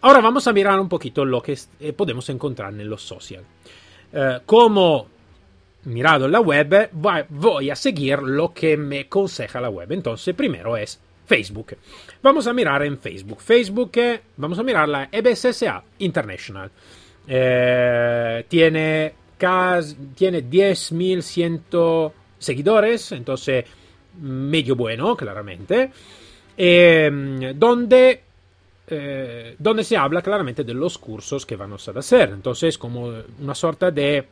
[0.01, 3.43] Ahora vamos a mirar un poquito lo que eh, podemos encontrar en los social.
[4.13, 5.07] Eh, como
[5.83, 6.89] mirado en la web,
[7.29, 9.91] voy a seguir lo que me aconseja la web.
[9.91, 11.77] Entonces, primero es Facebook.
[12.21, 13.41] Vamos a mirar en Facebook.
[13.41, 13.91] Facebook,
[14.37, 16.71] vamos a mirar la EBSSA International.
[17.29, 19.13] Tiene,
[20.15, 23.65] tiene 10.100 seguidores, entonces
[24.21, 25.91] medio bueno, claramente,
[26.57, 28.23] eh, donde,
[28.87, 32.29] eh, donde se habla claramente de los cursos que van a hacer.
[32.29, 34.25] Entonces, como una sorta de,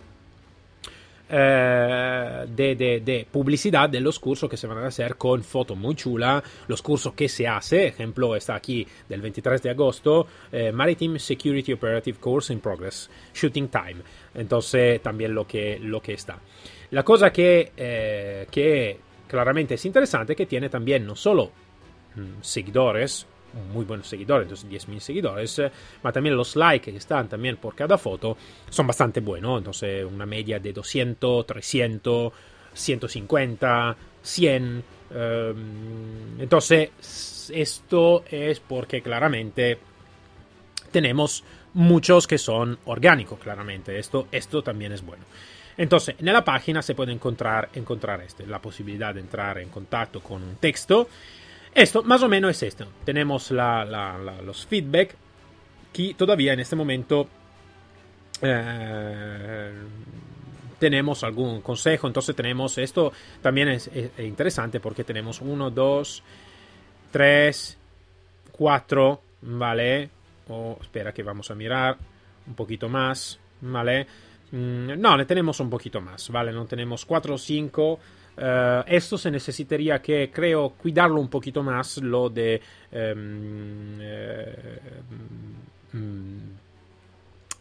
[1.29, 5.75] eh, de, de, de, publicidad de los cursos que se van a hacer con foto
[5.75, 10.71] muy chula, los cursos que se hace, ejemplo está aquí del 23 de agosto, eh,
[10.71, 13.97] Maritime Security Operative Course in Progress, Shooting Time,
[14.35, 16.39] entonces también lo que, lo que está.
[16.91, 21.51] La cosa que, eh, que claramente es interesante que tiene también no solo
[22.15, 23.27] mm, seguidores,
[23.73, 25.55] muy buenos seguidores, entonces 10.000 seguidores,
[26.01, 28.37] pero también los likes que están también por cada foto
[28.69, 32.33] son bastante buenos, entonces una media de 200, 300,
[32.73, 34.83] 150, 100.
[36.39, 39.79] entonces, esto es porque claramente
[40.91, 43.97] tenemos muchos que son orgánicos, claramente.
[43.99, 45.23] Esto, esto también es bueno.
[45.77, 50.21] Entonces, en la página se puede encontrar, encontrar este, la posibilidad de entrar en contacto
[50.21, 51.07] con un texto.
[51.77, 52.87] Esto más o menos es esto.
[53.05, 55.15] Tenemos los feedback
[55.93, 57.27] que todavía en este momento
[58.41, 59.73] eh,
[60.79, 62.07] tenemos algún consejo.
[62.07, 63.13] Entonces tenemos esto
[63.43, 66.23] también es, interesante porque tenemos uno, dos,
[67.11, 67.77] tres,
[68.51, 70.09] cuatro, ¿vale?
[70.47, 71.95] O espera que vamos a mirar
[72.47, 74.07] un poquito más, ¿vale?
[74.51, 76.51] Mm, no, le tenemos un poquito más, ¿vale?
[76.51, 77.99] No tenemos 4 o 5.
[78.37, 82.61] Uh, esto se necesitaría que, creo, cuidarlo un poquito más, lo de...
[82.91, 83.97] Um,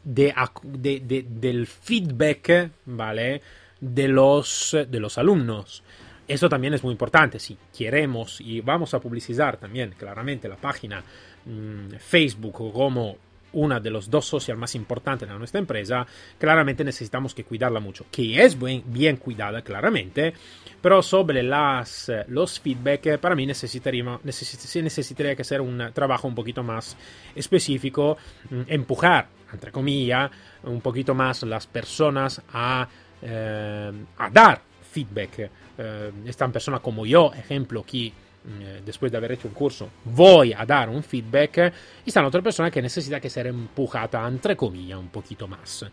[0.05, 3.41] de, de, de, del feedback, ¿vale?
[3.81, 5.83] De los, de los alumnos.
[6.29, 7.39] Eso también es muy importante.
[7.39, 11.03] Si queremos y vamos a publicitar también claramente la página
[11.45, 13.17] mmm, Facebook como
[13.57, 16.07] una de los dos social más importantes de nuestra empresa,
[16.39, 20.35] claramente necesitamos que cuidarla mucho, que es bien, bien cuidada claramente,
[20.81, 26.63] pero sobre las, los feedback para mí necesitaría, necesitaría que hacer un trabajo un poquito
[26.63, 26.97] más
[27.35, 28.17] específico,
[28.51, 30.31] mm, empujar, entre comillas,
[30.63, 32.87] un poquito más las personas a,
[33.23, 34.61] eh, a dar
[34.93, 35.51] feedback.
[35.79, 38.13] Eh, esta persona como yo, ejemplo, que
[38.49, 41.73] eh, después de haber hecho un curso, voy a dar un feedback,
[42.05, 45.85] y está otra persona que necesita que ser empujada, entre comillas, un poquito más.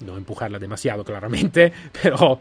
[0.00, 2.40] No empujarla demasiado, claramente, pero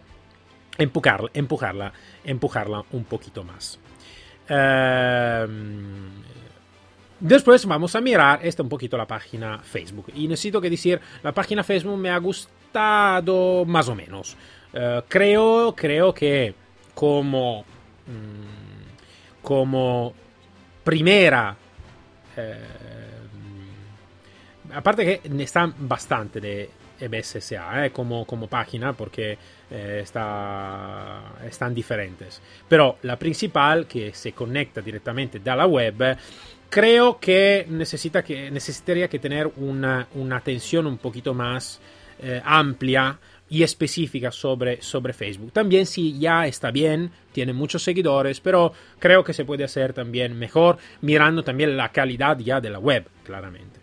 [0.78, 1.94] empujarla, empujarla,
[2.24, 3.80] empujarla un poquito más.
[4.50, 5.48] Eh,
[7.20, 10.08] después vamos a mirar esta un poquito la página Facebook.
[10.16, 14.36] Y necesito que decir, la página Facebook me ha gustado más o menos.
[14.74, 16.56] Uh, creo, creo que
[16.96, 17.64] como...
[18.08, 18.61] Mmm,
[19.42, 20.14] como
[20.84, 21.56] primera...
[22.38, 22.58] Eh,
[24.74, 29.38] aparte que están bastante de EBSSA eh, como, como página porque
[29.70, 32.42] eh, está, están diferentes.
[32.68, 36.18] Pero la principal que se conecta directamente de la web
[36.70, 41.80] creo que, necesita que necesitaría que tener una, una atención un poquito más
[42.20, 43.20] eh, amplia
[43.52, 45.52] y específica sobre, sobre Facebook.
[45.52, 50.40] También si ya está bien, tiene muchos seguidores, pero creo que se puede hacer también
[50.40, 53.82] mejor mirando también la calidad ya de la web, claramente.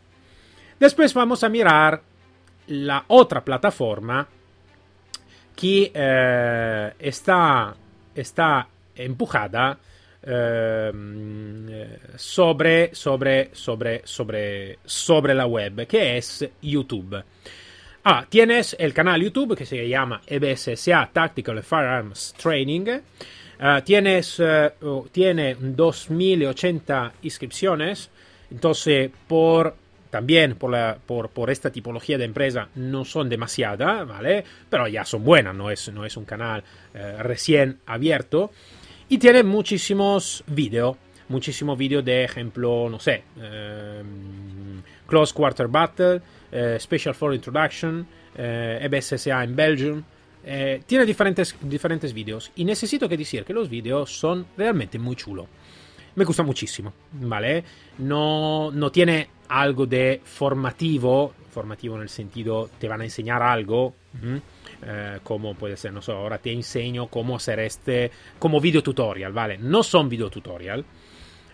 [0.80, 2.00] Después vamos a mirar
[2.68, 4.26] la otra plataforma
[5.54, 7.76] que eh, está,
[8.14, 9.78] está empujada
[10.22, 10.92] eh,
[12.16, 17.22] sobre, sobre, sobre, sobre, sobre la web, que es YouTube.
[18.10, 22.86] Ah, tienes el canal YouTube que se llama EBSSA Tactical Firearms Training.
[23.60, 28.08] Uh, tienes, uh, tiene 2080 inscripciones.
[28.50, 29.76] Entonces, por
[30.08, 34.42] también por, la, por, por, esta tipología de empresa no son demasiadas, ¿vale?
[34.70, 38.52] Pero ya son buenas, no es, no es un canal uh, recién abierto.
[39.10, 40.96] Y tiene muchísimos vídeos,
[41.28, 43.24] muchísimos vídeos de ejemplo, no sé,
[45.06, 46.20] Close Quarter Battle,
[46.52, 50.02] eh, Special for Introduction, eh, EBSSA en Belgium.
[50.44, 55.16] Eh, tiene diferentes, diferentes vídeos y necesito que decir que los vídeos son realmente muy
[55.16, 55.46] chulos.
[56.14, 57.62] me gusta muchísimo, ¿vale?
[57.98, 63.94] No, no tiene algo de formativo, formativo en el sentido te van a enseñar algo,
[64.82, 69.32] eh, como puede ser, no sé, ahora te enseño cómo hacer este, como video tutorial,
[69.32, 69.58] ¿vale?
[69.58, 70.84] No son video tutorial,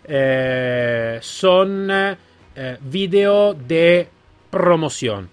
[0.04, 4.08] eh, son eh, video de
[4.50, 5.28] promoción,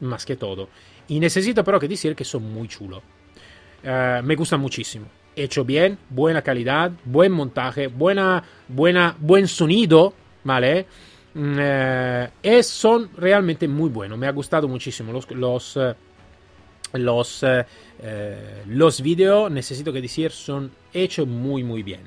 [0.00, 0.68] más que todo.
[1.08, 3.02] Y necesito pero que decir que son muy chulos.
[3.82, 10.12] me gustan muchísimo hecho bien, buena calidad, buen montaje, buena, buena, buen sonido,
[10.44, 10.86] ¿vale?
[11.34, 14.18] Mm, eh, son realmente muy buenos.
[14.18, 15.94] Me ha gustado muchísimo los los eh,
[16.94, 17.64] los, eh,
[18.66, 22.02] los videos, necesito que decir, son hechos muy muy bien.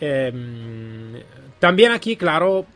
[0.00, 1.20] Em,
[1.58, 2.66] también aquí, claro,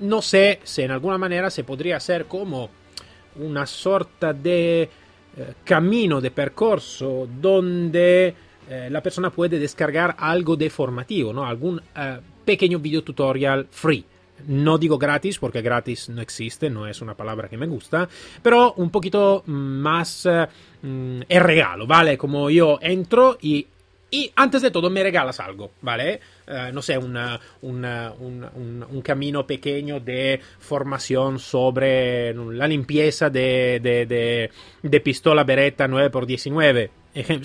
[0.00, 2.70] no sé si en alguna manera se podría hacer como
[3.36, 4.88] una sorta de
[5.64, 8.34] camino de percorso donde
[8.68, 11.46] eh, la persona puede descargar algo de formativo, ¿no?
[11.46, 14.04] algún eh, pequeño video tutorial free.
[14.48, 18.08] No digo gratis porque gratis no existe, no es una palabra que me gusta,
[18.42, 20.46] pero un poquito más eh,
[20.82, 22.18] mm, es regalo, ¿vale?
[22.18, 23.66] Como yo entro y
[24.10, 26.20] y antes de todo me regalas algo, ¿vale?
[26.72, 34.50] no sé, una, un, camino pequeño de formación sobre la limpieza de, de,
[34.82, 36.90] de pistola Beretta 9x19.
[37.16, 37.40] Eh,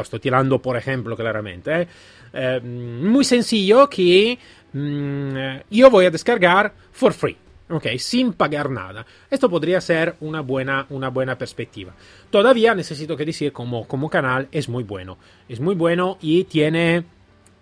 [0.00, 1.88] estoy tirando por ejemplo claramente, ¿eh?
[2.32, 4.36] Eh, muy sencillo que
[4.72, 5.36] mm,
[5.70, 7.36] yo voy a descargar for free.
[7.70, 9.06] Ok, sin pagar nada.
[9.30, 11.94] Esto podría ser una buena, una buena perspectiva.
[12.30, 15.16] Todavía necesito que decir como, como canal es muy bueno.
[15.48, 17.04] Es muy bueno y tiene,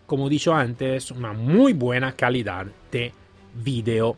[0.06, 3.12] como dicho antes, una muy buena calidad de
[3.62, 4.16] video.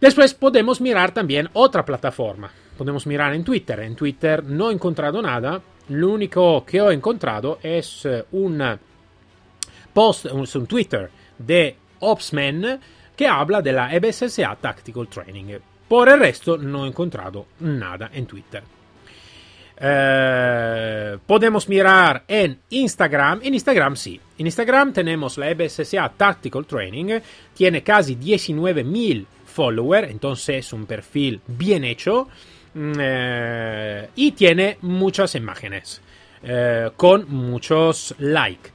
[0.00, 3.80] Después podemos mirar también otra plataforma podemos mirar en Twitter.
[3.80, 5.60] En Twitter no he encontrado nada.
[5.88, 8.60] Lo único que he encontrado es eh, un
[9.92, 12.80] post, un, Twitter de Opsman
[13.22, 15.56] que habla de la EBSSA Tactical Training.
[15.86, 18.64] Por el resto no he encontrado nada en Twitter.
[19.76, 23.38] Eh, podemos mirar en Instagram.
[23.44, 24.20] En Instagram sí.
[24.36, 27.20] En Instagram tenemos la EBSSA Tactical Training.
[27.54, 30.10] Tiene casi 19.000 followers.
[30.10, 32.26] Entonces es un perfil bien hecho.
[32.74, 36.02] Mm, eh, y tiene muchas imágenes
[36.42, 38.70] eh, con muchos likes.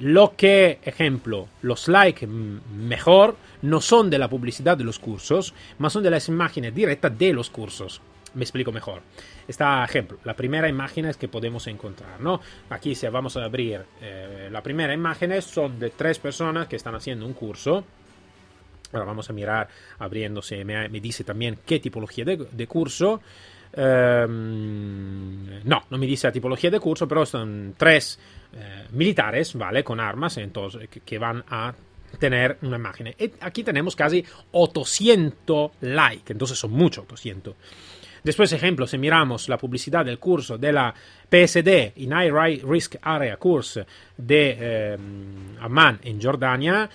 [0.00, 5.92] Lo que, ejemplo, los likes mejor no son de la publicidad de los cursos, más
[5.92, 8.00] son de las imágenes directas de los cursos.
[8.34, 9.02] Me explico mejor.
[9.48, 12.40] Esta ejemplo, la primera imagen es que podemos encontrar, ¿no?
[12.68, 13.84] Aquí si vamos a abrir
[14.50, 17.84] la primera imagen son de tres personas que están haciendo un curso
[18.92, 19.68] Ahora vamos a mirar
[19.98, 23.20] abriéndose, me, me dice también qué tipología de, curso.
[23.72, 28.18] Em, no, no me dice la tipología de curso, pero son tres
[28.52, 29.84] eh, militares, ¿vale?
[29.84, 31.72] Con armas, entonces, que, van a
[32.18, 33.14] tener una imagen.
[33.18, 37.54] Y aquí tenemos casi 800 likes, entonces son muchos, 800.
[38.22, 40.94] Después, ejemplo, si miramos la publicidad del curso de la
[41.28, 44.98] PSD in High Risk Area Course de eh,
[45.60, 46.90] Amman en Jordania,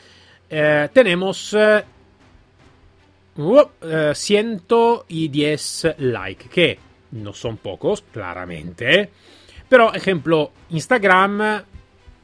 [0.49, 1.55] eh, tenemos
[4.13, 6.79] 110 eh, likes, que
[7.11, 9.09] no son pocos, claramente.
[9.67, 11.63] Pero, ejemplo, Instagram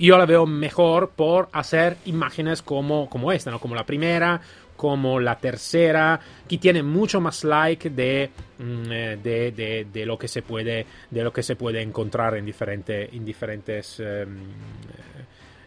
[0.08, 3.60] yo la veo mejor por hacer imágenes como, como esta, ¿no?
[3.60, 4.42] Como la primera,
[4.76, 10.28] como la tercera, que tiene mucho más like de, mm, eh, de, de, lo que
[10.28, 14.40] se puede, de lo que se puede encontrar en, diferente, en diferentes, em,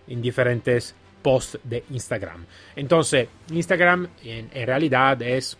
[0.09, 2.45] en diferentes post de Instagram.
[2.75, 5.57] Entonces, Instagram en, realidad es eh,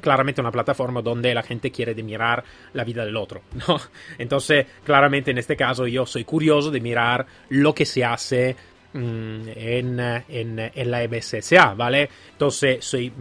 [0.00, 3.80] claramente una plataforma donde la gente quiere de mirar la vida del otro, ¿no?
[4.18, 8.56] Entonces, claramente en este caso yo soy curioso de mirar lo que se hace
[8.92, 12.08] mm, en, en, la EBSSA, ¿vale?
[12.32, 13.12] Entonces, soy,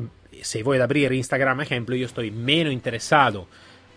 [0.41, 3.47] si voy a abrir Instagram, ejemplo, yo estoy menos interesado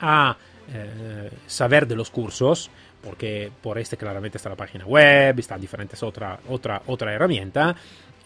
[0.01, 0.37] a
[0.73, 2.71] eh, saber de los cursos,
[3.03, 7.75] porque por este claramente está la página web, están diferentes otra, otra, otra herramienta.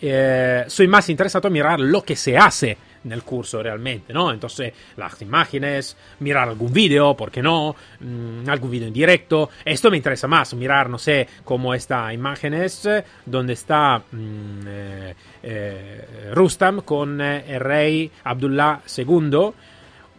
[0.01, 2.77] Eh, soy más interesado en mirar lo que se hace
[3.13, 4.33] el curso realmente, ¿no?
[4.33, 7.75] Entonces, las imágenes, mirar algún vídeo, ¿por qué no?
[8.01, 9.51] Mm, algún vídeo en directo.
[9.65, 12.89] Esto me interesa más, mirar, no sé, cómo está imágenes,
[13.25, 19.51] donde está mm, eh, eh, Rustam con el rey Abdullah II.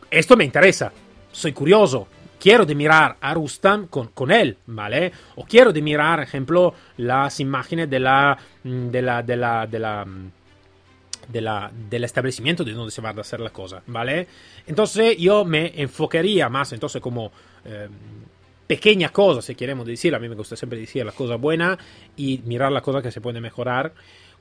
[0.09, 0.91] Esto me interesa,
[1.31, 2.07] soy curioso,
[2.39, 5.11] quiero de mirar a Rustam con, con, él, ¿vale?
[5.35, 9.79] O quiero de mirar, ejemplo, las imágenes de la, mm, de la, de la, de
[9.79, 10.31] la, mm,
[11.27, 14.27] de la, del establecimiento de donde se va a hacer la cosa, ¿vale?
[14.65, 17.31] Entonces yo me enfocaría más, entonces como...
[17.65, 17.87] Eh,
[18.67, 21.77] pequeña cosa, si queremos decir, a mí me gusta siempre decir la cosa buena
[22.17, 23.93] y mirar la cosa que se puede mejorar,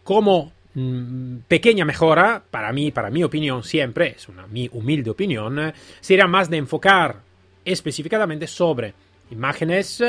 [0.03, 5.73] como mmm, pequeña mejora, para mí, para mi opinión siempre, es una mi humilde opinión,
[6.01, 7.21] sería más de enfocar
[7.65, 8.95] específicamente sobre
[9.31, 10.03] imágenes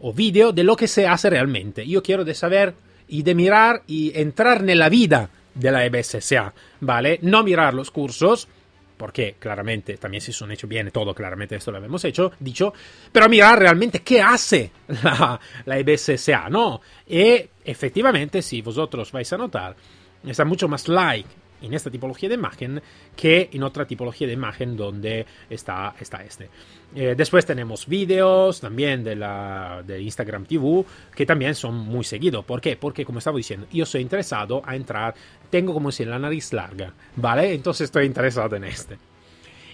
[0.00, 1.86] o vídeo de lo que se hace realmente.
[1.86, 2.74] Yo quiero de saber
[3.08, 7.18] y de mirar y entrar en la vida de la EBSSA, ¿vale?
[7.22, 8.48] No mirar los cursos,
[8.96, 12.72] porque claramente también se son hecho bien, todo claramente esto lo hemos hecho, dicho,
[13.12, 14.70] pero mirar realmente qué hace
[15.02, 16.80] la, la EBSSA, ¿no?
[17.06, 19.76] Y efectivamente, si vosotros vais a notar,
[20.24, 21.28] está mucho más like
[21.66, 22.82] en esta tipología de imagen
[23.16, 26.48] que en otra tipología de imagen donde está, está este.
[26.94, 30.84] Eh, después tenemos vídeos también de, la, de Instagram TV
[31.14, 32.44] que también son muy seguidos.
[32.44, 32.76] ¿Por qué?
[32.76, 35.14] Porque como estaba diciendo, yo soy interesado a entrar,
[35.50, 37.52] tengo como si la nariz larga, ¿vale?
[37.52, 38.98] Entonces estoy interesado en este.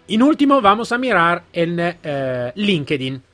[0.09, 3.30] En último vamos a mirar en eh, LinkedIn.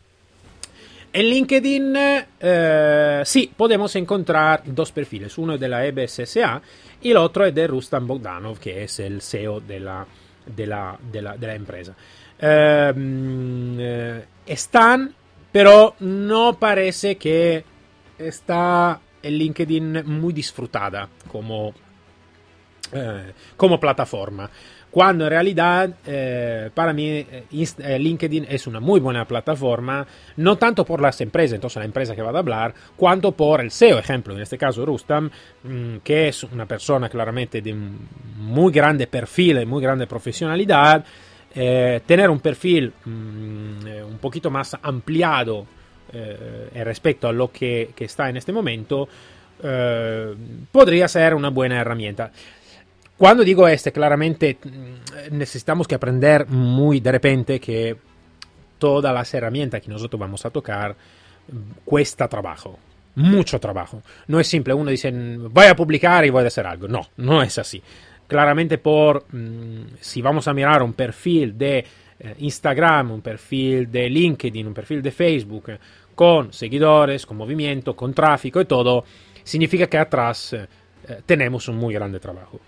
[1.16, 1.94] En LinkedIn
[2.40, 6.60] eh, sí podemos encontrar dos perfiles, uno de la EBSSA
[7.00, 10.06] y el otro es de Rustam Bogdanov, que es el CEO de la,
[10.44, 11.96] de la, de la, empresa.
[12.38, 15.14] Ehm, eh, están,
[15.50, 17.64] pero no parece que
[18.18, 21.72] está el LinkedIn muy disfrutada como,
[22.92, 24.50] eh, como plataforma
[24.96, 30.56] cuando en realidad eh, para mí eh, eh, LinkedIn es una muy buena plataforma, no
[30.56, 33.98] tanto por las empresas, entonces la empresa que va a hablar, cuanto por el SEO,
[33.98, 35.28] ejemplo, en este caso Rustam,
[35.64, 41.04] mmm, que es una persona claramente de muy grande perfil y muy grande profesionalidad,
[41.54, 45.66] eh, tener un perfil mmm, un poquito más ampliado
[46.10, 49.06] eh, respecto a lo que, que, está en este momento,
[49.62, 50.34] eh,
[50.70, 52.30] podría ser una buena herramienta.
[53.16, 57.96] Cuando digo este, claramente mm, necesitamos que aprender muy de repente que
[58.78, 62.78] todas las herramientas que nosotros vamos a tocar mm, cuesta trabajo,
[63.14, 64.02] mucho trabajo.
[64.26, 66.88] No es simple, uno dice voy a publicar y voy a hacer algo.
[66.88, 67.82] No, no es así.
[68.26, 69.24] Claramente por,
[70.00, 71.84] si vamos a mirar un perfil de
[72.18, 75.78] eh, Instagram, un perfil de LinkedIn, un perfil de Facebook, eh,
[76.14, 79.04] con seguidores, con movimiento, con tráfico y todo,
[79.44, 80.66] significa que atrás eh,
[81.24, 82.58] tenemos un muy grande trabajo.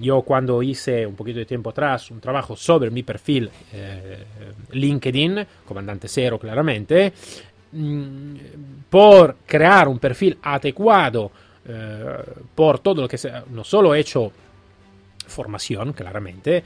[0.00, 4.24] Yo cuando hice un poquito de tiempo atrás un trabajo sobre mi perfil eh,
[4.70, 7.12] LinkedIn, comandante cero claramente,
[7.72, 8.34] mmm,
[8.88, 11.32] por crear un perfil adecuado
[11.66, 12.16] eh,
[12.54, 14.30] por todo lo que sea, no solo he hecho
[15.26, 16.62] formación claramente,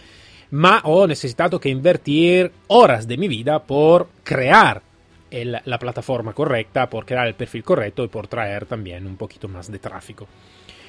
[0.50, 4.82] ma ho necesitado que invertir horas de mi vida por crear
[5.30, 9.48] el, la plataforma correcta, por crear el perfil correcto y por traer también un poquito
[9.48, 10.26] más de tráfico.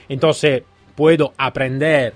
[0.09, 0.63] Entonces,
[0.97, 2.15] puedo aprender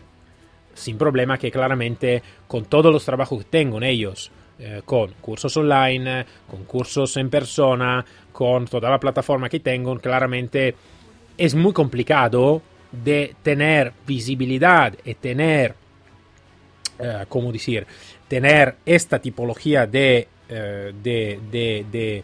[0.74, 5.56] sin problema que claramente con todos los trabajos que tengo en ellos, eh, con cursos
[5.56, 10.76] online, con cursos en persona, con toda la plataforma que tengo, claramente
[11.38, 15.76] es muy complicado de tener visibilidad y tener,
[16.98, 17.86] eh, ¿cómo decir?
[18.28, 22.24] Tener esta tipología de, eh, de, de,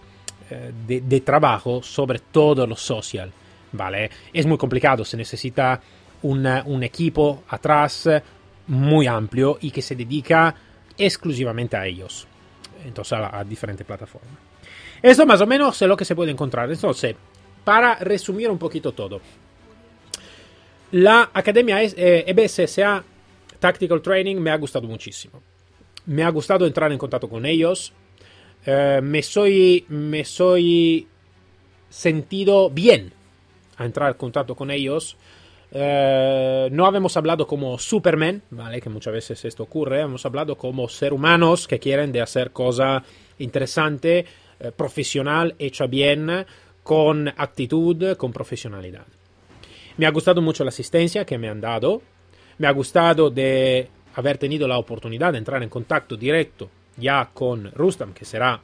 [0.49, 3.31] eh, de, de trabajo sobre todo lo social,
[3.73, 4.09] ¿vale?
[4.33, 5.79] Es muy complicado, se necesita
[6.29, 8.09] un, equipo atrás
[8.67, 10.53] muy amplio y que se dedica
[10.97, 12.27] exclusivamente a ellos.
[12.85, 14.31] Entonces a, a, diferentes plataformas.
[15.01, 16.71] Esto más o menos es lo que se puede encontrar.
[16.71, 17.15] Entonces,
[17.63, 19.19] para resumir un poquito todo.
[20.91, 23.03] La Academia eh, EBSSA
[23.59, 25.41] Tactical Training me ha gustado muchísimo.
[26.05, 27.91] Me ha gustado entrar en contacto con ellos.
[28.65, 31.07] Eh, me, soy, me soy
[31.89, 33.11] sentido bien
[33.75, 35.17] a entrar en contacto con ellos.
[35.71, 38.81] Eh, no habíamos hablado como Superman, ¿vale?
[38.81, 40.01] Que muchas veces esto ocurre.
[40.01, 43.03] Hemos hablado como ser humanos que quieren de hacer cosa
[43.39, 44.25] interesante,
[44.59, 46.45] eh, profesional, hecha bien,
[46.83, 49.05] con actitud, con profesionalidad.
[49.97, 52.01] Me ha gustado mucho la asistencia que me han dado.
[52.59, 57.71] Me ha gustado de haber tenido la oportunidad de entrar en contacto directo ya con
[57.71, 58.59] Rustam, que será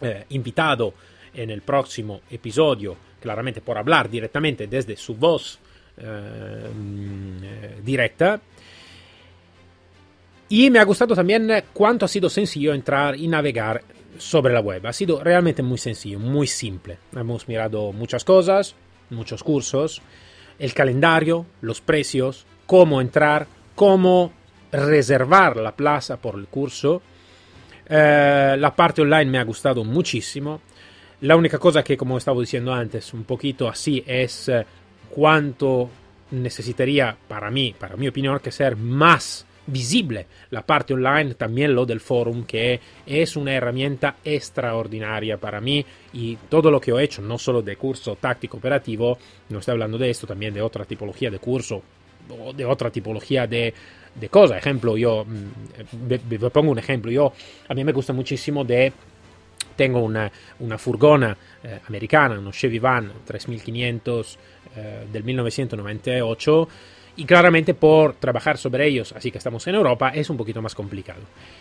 [0.00, 0.94] eh, invitado
[1.34, 5.58] en el próximo episodio, claramente por hablar directamente desde su voz
[7.82, 8.40] directa.
[10.48, 13.82] Y me ha gustado también cuánto ha sido sencillo entrar y navegar
[14.18, 14.86] sobre la web.
[14.86, 16.98] Ha sido realmente muy sencillo, muy simple.
[17.14, 18.74] Hemos mirado muchas cosas,
[19.10, 20.02] muchos cursos,
[20.58, 24.32] el calendario, los precios, cómo entrar, cómo
[24.70, 27.02] reservar la plaza por el curso.
[27.86, 30.60] Eh, la parte online me ha gustado muchísimo.
[31.22, 34.50] La única cosa que, como estaba diciendo antes, un poquito así es
[35.14, 35.88] cuánto
[36.32, 41.86] necesitaría para mí, para mi opinión, que ser más visible la parte online, también lo
[41.86, 47.22] del forum, que es una herramienta extraordinaria para mí y todo lo que he hecho,
[47.22, 49.16] no solo de curso táctico operativo,
[49.48, 51.80] no estoy hablando de esto, también de otra tipología de curso
[52.28, 53.72] o de otra tipología de,
[54.14, 54.58] de cosa.
[54.58, 57.32] Ejemplo, yo, mm, pongo un ejemplo, yo,
[57.68, 58.92] a mí me gusta muchísimo de
[59.76, 64.38] tengo una, una furgona eh, americana, uno Chevy Van 3500
[64.76, 66.68] eh, del 1998
[67.16, 70.74] y claramente por trabajar sobre ellos, así que estamos en Europa, es un poquito más
[70.74, 71.20] complicado.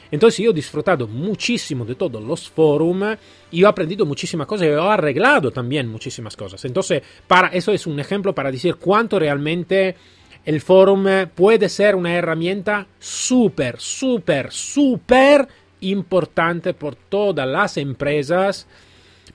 [0.10, 3.18] Entonces yo he disfrutado muchísimo de todos los forums
[3.52, 6.66] y he aprendido muchísimas cosas y he arreglado también muchísimas cosas.
[6.66, 9.96] Entonces, para eso es un ejemplo para decir cuánto realmente
[10.46, 11.06] el forum
[11.36, 15.48] puede ser una herramienta súper, súper, súper
[15.84, 18.68] importante por todas las empresas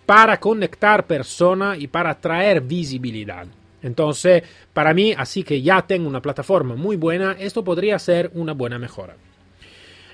[0.06, 3.46] para conectar personas y para traer visibilidad.
[3.82, 4.42] Entonces,
[4.72, 8.78] para mí, así que ya tengo una plataforma muy buena, esto podría ser una buena
[8.78, 9.16] mejora.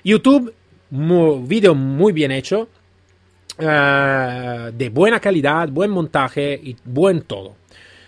[0.03, 0.53] YouTube,
[0.91, 2.69] video muy bien hecho,
[3.59, 7.57] eh, de buena calidad, buen montaje y buen todo.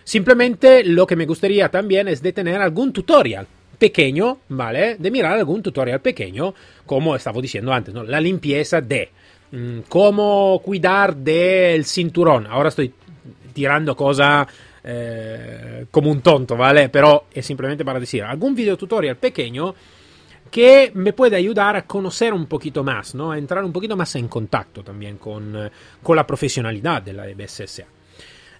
[0.05, 3.47] Simplemente lo que me gustaría también es de tener algún tutorial
[3.79, 4.97] pequeño, ¿vale?
[4.97, 6.55] De mirar algún tutorial pequeño,
[6.85, 8.03] como estaba diciendo antes, ¿no?
[8.03, 9.11] La limpieza de
[9.53, 12.47] mm, cómo cuidar del cinturón.
[12.47, 12.93] Ahora estoy
[13.53, 14.47] tirando cosas
[14.85, 16.89] eh, como un tonto, ¿vale?
[16.89, 19.74] Pero es simplemente para decir algún video tutorial pequeño
[20.51, 23.33] que me puede ayudar a conocer un poquito más, ¿no?
[23.33, 25.70] A entrar un poquito más en contacto también con,
[26.03, 27.85] con la profesionalidad de la BSSA.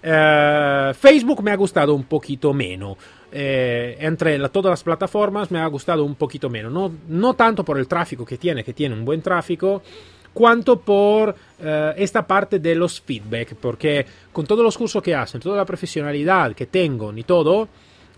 [0.03, 2.97] Eh, Facebook me ha gustado un poquito menos.
[3.33, 6.73] Entre todas las plataformas me ha gustado un poquito menos.
[6.73, 9.83] No, no tanto por el tráfico que tiene, que tiene un buen tráfico,
[10.37, 15.41] cuanto por eh, esta parte de los feedback, porque con todos los cursos que hacen,
[15.41, 17.67] toda la profesionalidad que tengo y todo,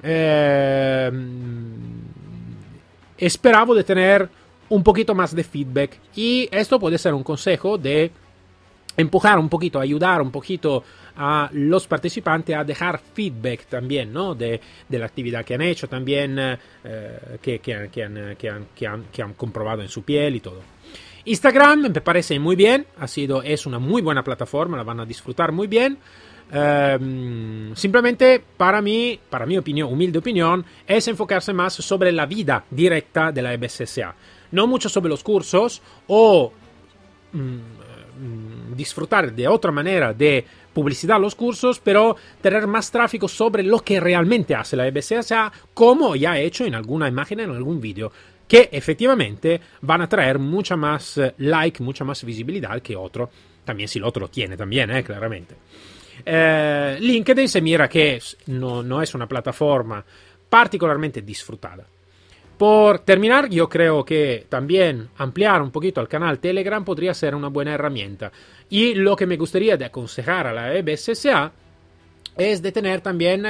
[0.03, 1.11] eh,
[3.17, 4.29] esperaba de tener
[4.69, 8.11] un poquito más de feedback y esto puede ser un consejo de
[8.97, 10.83] empujar un poquito, ayudar un poquito
[11.19, 14.37] a los participantes a dejar feedback también, ¿no?
[14.37, 16.59] De, de la actividad que han hecho, también eh,
[17.43, 18.37] que, que, que, han,
[19.13, 20.61] que, han, comprobado en su piel y todo.
[21.25, 25.05] Instagram me parece muy bien, ha sido, es una muy buena plataforma, la van a
[25.05, 25.99] disfrutar muy bien.
[26.51, 32.65] Em, simplemente para mí, para mi opinión, humilde opinión, es enfocarse más sobre la vida
[32.71, 34.15] directa de la EBSSA.
[34.53, 36.53] No mucho sobre los cursos o
[37.33, 40.47] mm, mm, disfrutar de otra manera de
[40.79, 46.15] publicidad los cursos, pero tener más tráfico sobre lo que realmente hace la EBSSA, como
[46.15, 48.13] ya he hecho en alguna imagen, en algún vídeo
[48.47, 53.29] que efectivamente van a traer mucha más eh, like, mucha más visibilidad que otro.
[53.65, 55.57] También si el otro lo tiene también, eh, claramente.
[56.25, 60.05] Eh, LinkedIn se mira que no, no es una plataforma
[60.49, 61.85] particularmente disfrutada.
[62.57, 67.49] Por terminar, yo creo que también ampliar un poquito el canal Telegram podría ser una
[67.49, 68.33] buena herramienta.
[68.71, 71.53] Y lo que me gustaría aconsejar a la EBSSA
[72.37, 73.45] es de tener también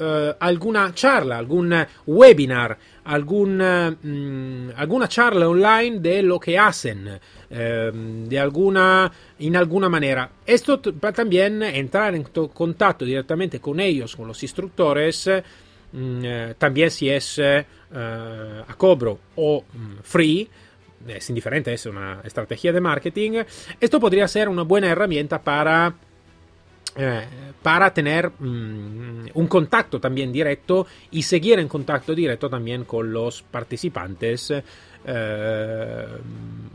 [0.00, 1.74] eh, alguna charla, algún
[2.06, 7.18] webinar, algún, mm, alguna charla online de lo que hacen,
[7.50, 10.30] eh, de alguna, en alguna manera.
[10.46, 15.28] Esto también entrar en contacto directamente con ellos, con los instructores,
[15.90, 20.48] mm, eh, también si es a cobro o mm, free,
[21.06, 23.42] es indiferente, es una estrategia de marketing.
[23.80, 25.94] Esto podría ser una buena herramienta para
[26.96, 27.24] eh,
[27.62, 33.42] para tener mm, un contacto también directo y seguir en contacto directo también con los
[33.42, 34.52] participantes,
[35.04, 36.06] eh,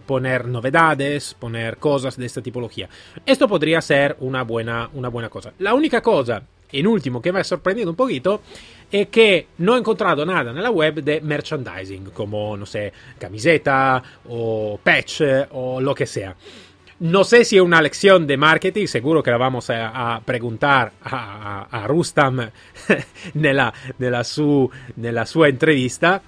[0.06, 2.88] poner novedades, poner cosas de esta tipología.
[3.26, 5.54] Esto podría ser una buena, una buena cosa.
[5.60, 6.44] La única cosa,
[6.74, 8.42] en último, que me ha sorprendido un poquito
[8.92, 14.04] es que no he encontrado nada en la web de merchandising, como, no sé, camiseta
[14.30, 15.22] o patch
[15.52, 16.36] o lo que sea.
[17.00, 21.86] No sé si es una lección de marketing, seguro que la vamos a, preguntar a,
[21.88, 22.50] Rustam
[23.34, 26.22] nella, nella, su, nella sua entrevista.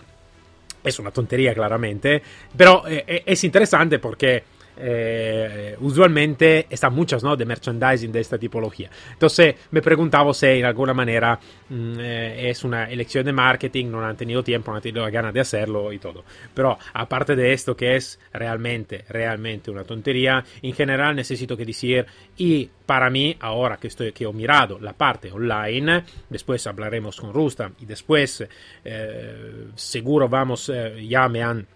[0.83, 2.21] Es una tontería, claramente,
[2.57, 4.43] pero eh, es interesante porque
[4.77, 7.35] eh, usualmente están muchas ¿no?
[7.35, 8.89] de merchandising de esta tipología.
[9.13, 14.05] Entonces me preguntaba si en alguna manera mm, eh, es una elección de marketing, no
[14.05, 16.23] han tenido tiempo, no han tenido ganas de hacerlo y todo.
[16.53, 22.05] Pero aparte de esto que es realmente, realmente una tontería, en general necesito que decir
[22.37, 27.33] y para mí, ahora que, estoy, que he mirado la parte online, después hablaremos con
[27.33, 28.47] Rustam y después
[28.83, 30.71] eh, seguro vamos,
[31.01, 31.67] ya me han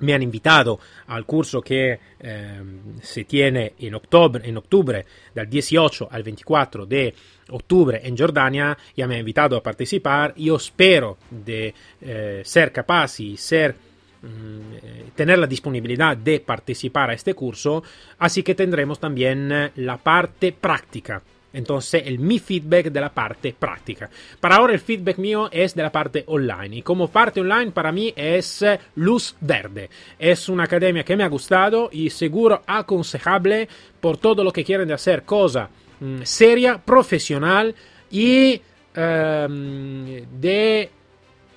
[0.00, 2.62] me han invitado al curso que eh,
[3.02, 7.14] se tiene en octubre, en octubre, del 18 al 24 de
[7.50, 10.34] octubre en Jordania, ya me han invitado a participar.
[10.36, 13.74] Yo espero de eh, ser capaz y ser
[14.22, 17.82] mm, tener la disponibilidad de participar a este curso,
[18.18, 21.22] así que tendremos también la parte práctica
[21.56, 24.10] entonces, el mi feedback de la parte práctica.
[24.40, 26.76] Para ahora el feedback mío es de la parte online.
[26.76, 29.88] Y como parte online para mí es eh, luz verde.
[30.18, 33.66] Es una academia que me ha gustado y seguro aconsejable
[33.98, 37.74] por todo lo que quieren de hacer cosa mm, seria, profesional
[38.10, 38.60] y
[38.94, 40.04] um,
[40.38, 40.90] de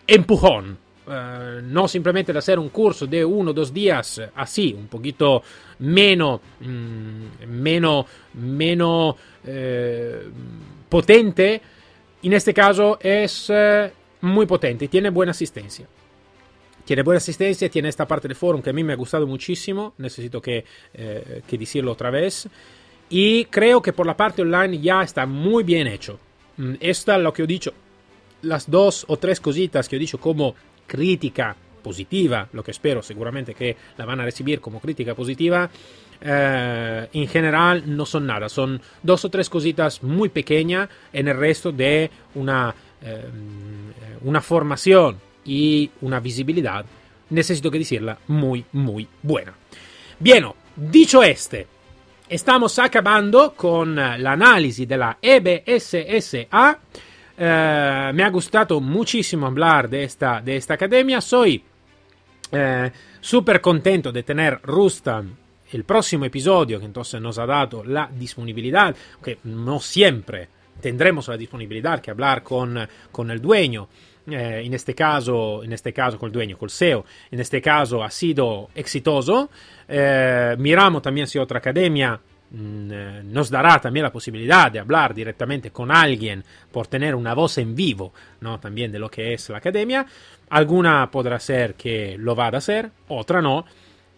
[0.07, 0.77] empujón.
[1.07, 5.41] Uh, no simplemente de hacer un curso de uno o dos días así, un poquito
[5.79, 9.15] menos, mm, menos, menos
[9.45, 10.29] eh,
[10.87, 11.61] potente,
[12.21, 15.87] en este caso es eh, muy potente, tiene buena asistencia.
[16.85, 19.93] Tiene buena asistencia, tiene esta parte de forum que a mí me ha gustado muchísimo,
[19.99, 22.49] necesito que, eh, que decirlo otra vez.
[23.09, 26.19] Y creo que por la parte online ya está muy bien hecho.
[26.57, 27.73] Mm, esta lo que he dicho,
[28.41, 30.55] las dos o tres cositas que he dicho como
[30.87, 35.69] crítica positiva, lo que espero seguramente que la van a recibir como crítica positiva,
[36.21, 41.37] eh, en general no son nada, son dos o tres cositas muy pequeñas en el
[41.37, 43.23] resto de una, eh,
[44.21, 46.85] una formación y una visibilidad,
[47.29, 49.53] necesito que decirla, muy, muy buena.
[50.19, 51.67] Bien, dicho este,
[52.27, 56.79] estamos acabando con la análisis de la EBSSA.
[57.41, 61.21] Eh, me ha gustado muchísimo hablar de esta, de esta academia.
[61.21, 61.63] Soy
[62.51, 65.35] eh, súper contento de tener Rustam
[65.71, 70.47] el próximo episodio que entonces nos ha dado la disponibilidad, que no siempre
[70.81, 72.79] tendremos la disponibilidad que hablar con,
[73.11, 73.87] con el dueño.
[74.27, 77.61] Eh, en este caso, en este caso con el dueño, con el SEO, en este
[77.61, 79.49] caso ha sido exitoso.
[79.87, 82.19] Eh, miramos también si otra academia
[82.51, 87.75] nos dará también la posibilidad de hablar directamente con alguien por tener una voz en
[87.75, 88.59] vivo, ¿no?
[88.59, 90.05] También de lo que es la academia.
[90.49, 93.65] Alguna podrá ser que lo va a hacer, otra no.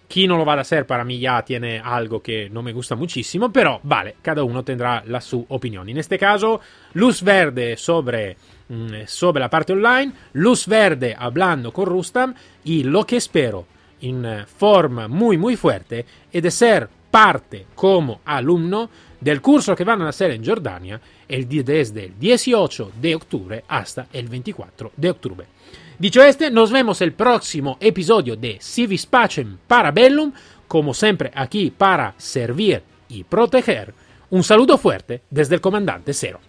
[0.08, 2.96] Quien no lo va a hacer para mí ya tiene algo que no me gusta
[2.96, 5.88] muchísimo, pero vale, cada uno tendrá la su opinión.
[5.88, 6.60] En este caso,
[6.94, 8.36] luz verde sobre,
[8.68, 12.34] mm, sobre la parte online, luz verde hablando con Rustam
[12.66, 13.68] y lo que espero
[14.02, 18.90] en eh, forma muy muy fuerte es de ser parte como alumno
[19.20, 24.08] del curso que van a hacer en Jordania el, desde el 18 de octubre hasta
[24.12, 25.48] el 24 de octubre.
[26.00, 30.32] Dicho este, nos vemos el próximo episodio de Civis Pacem Parabellum,
[30.68, 33.94] como siempre aquí para servir y proteger.
[34.32, 36.40] Un saludo fuerte desde el comandante Cero.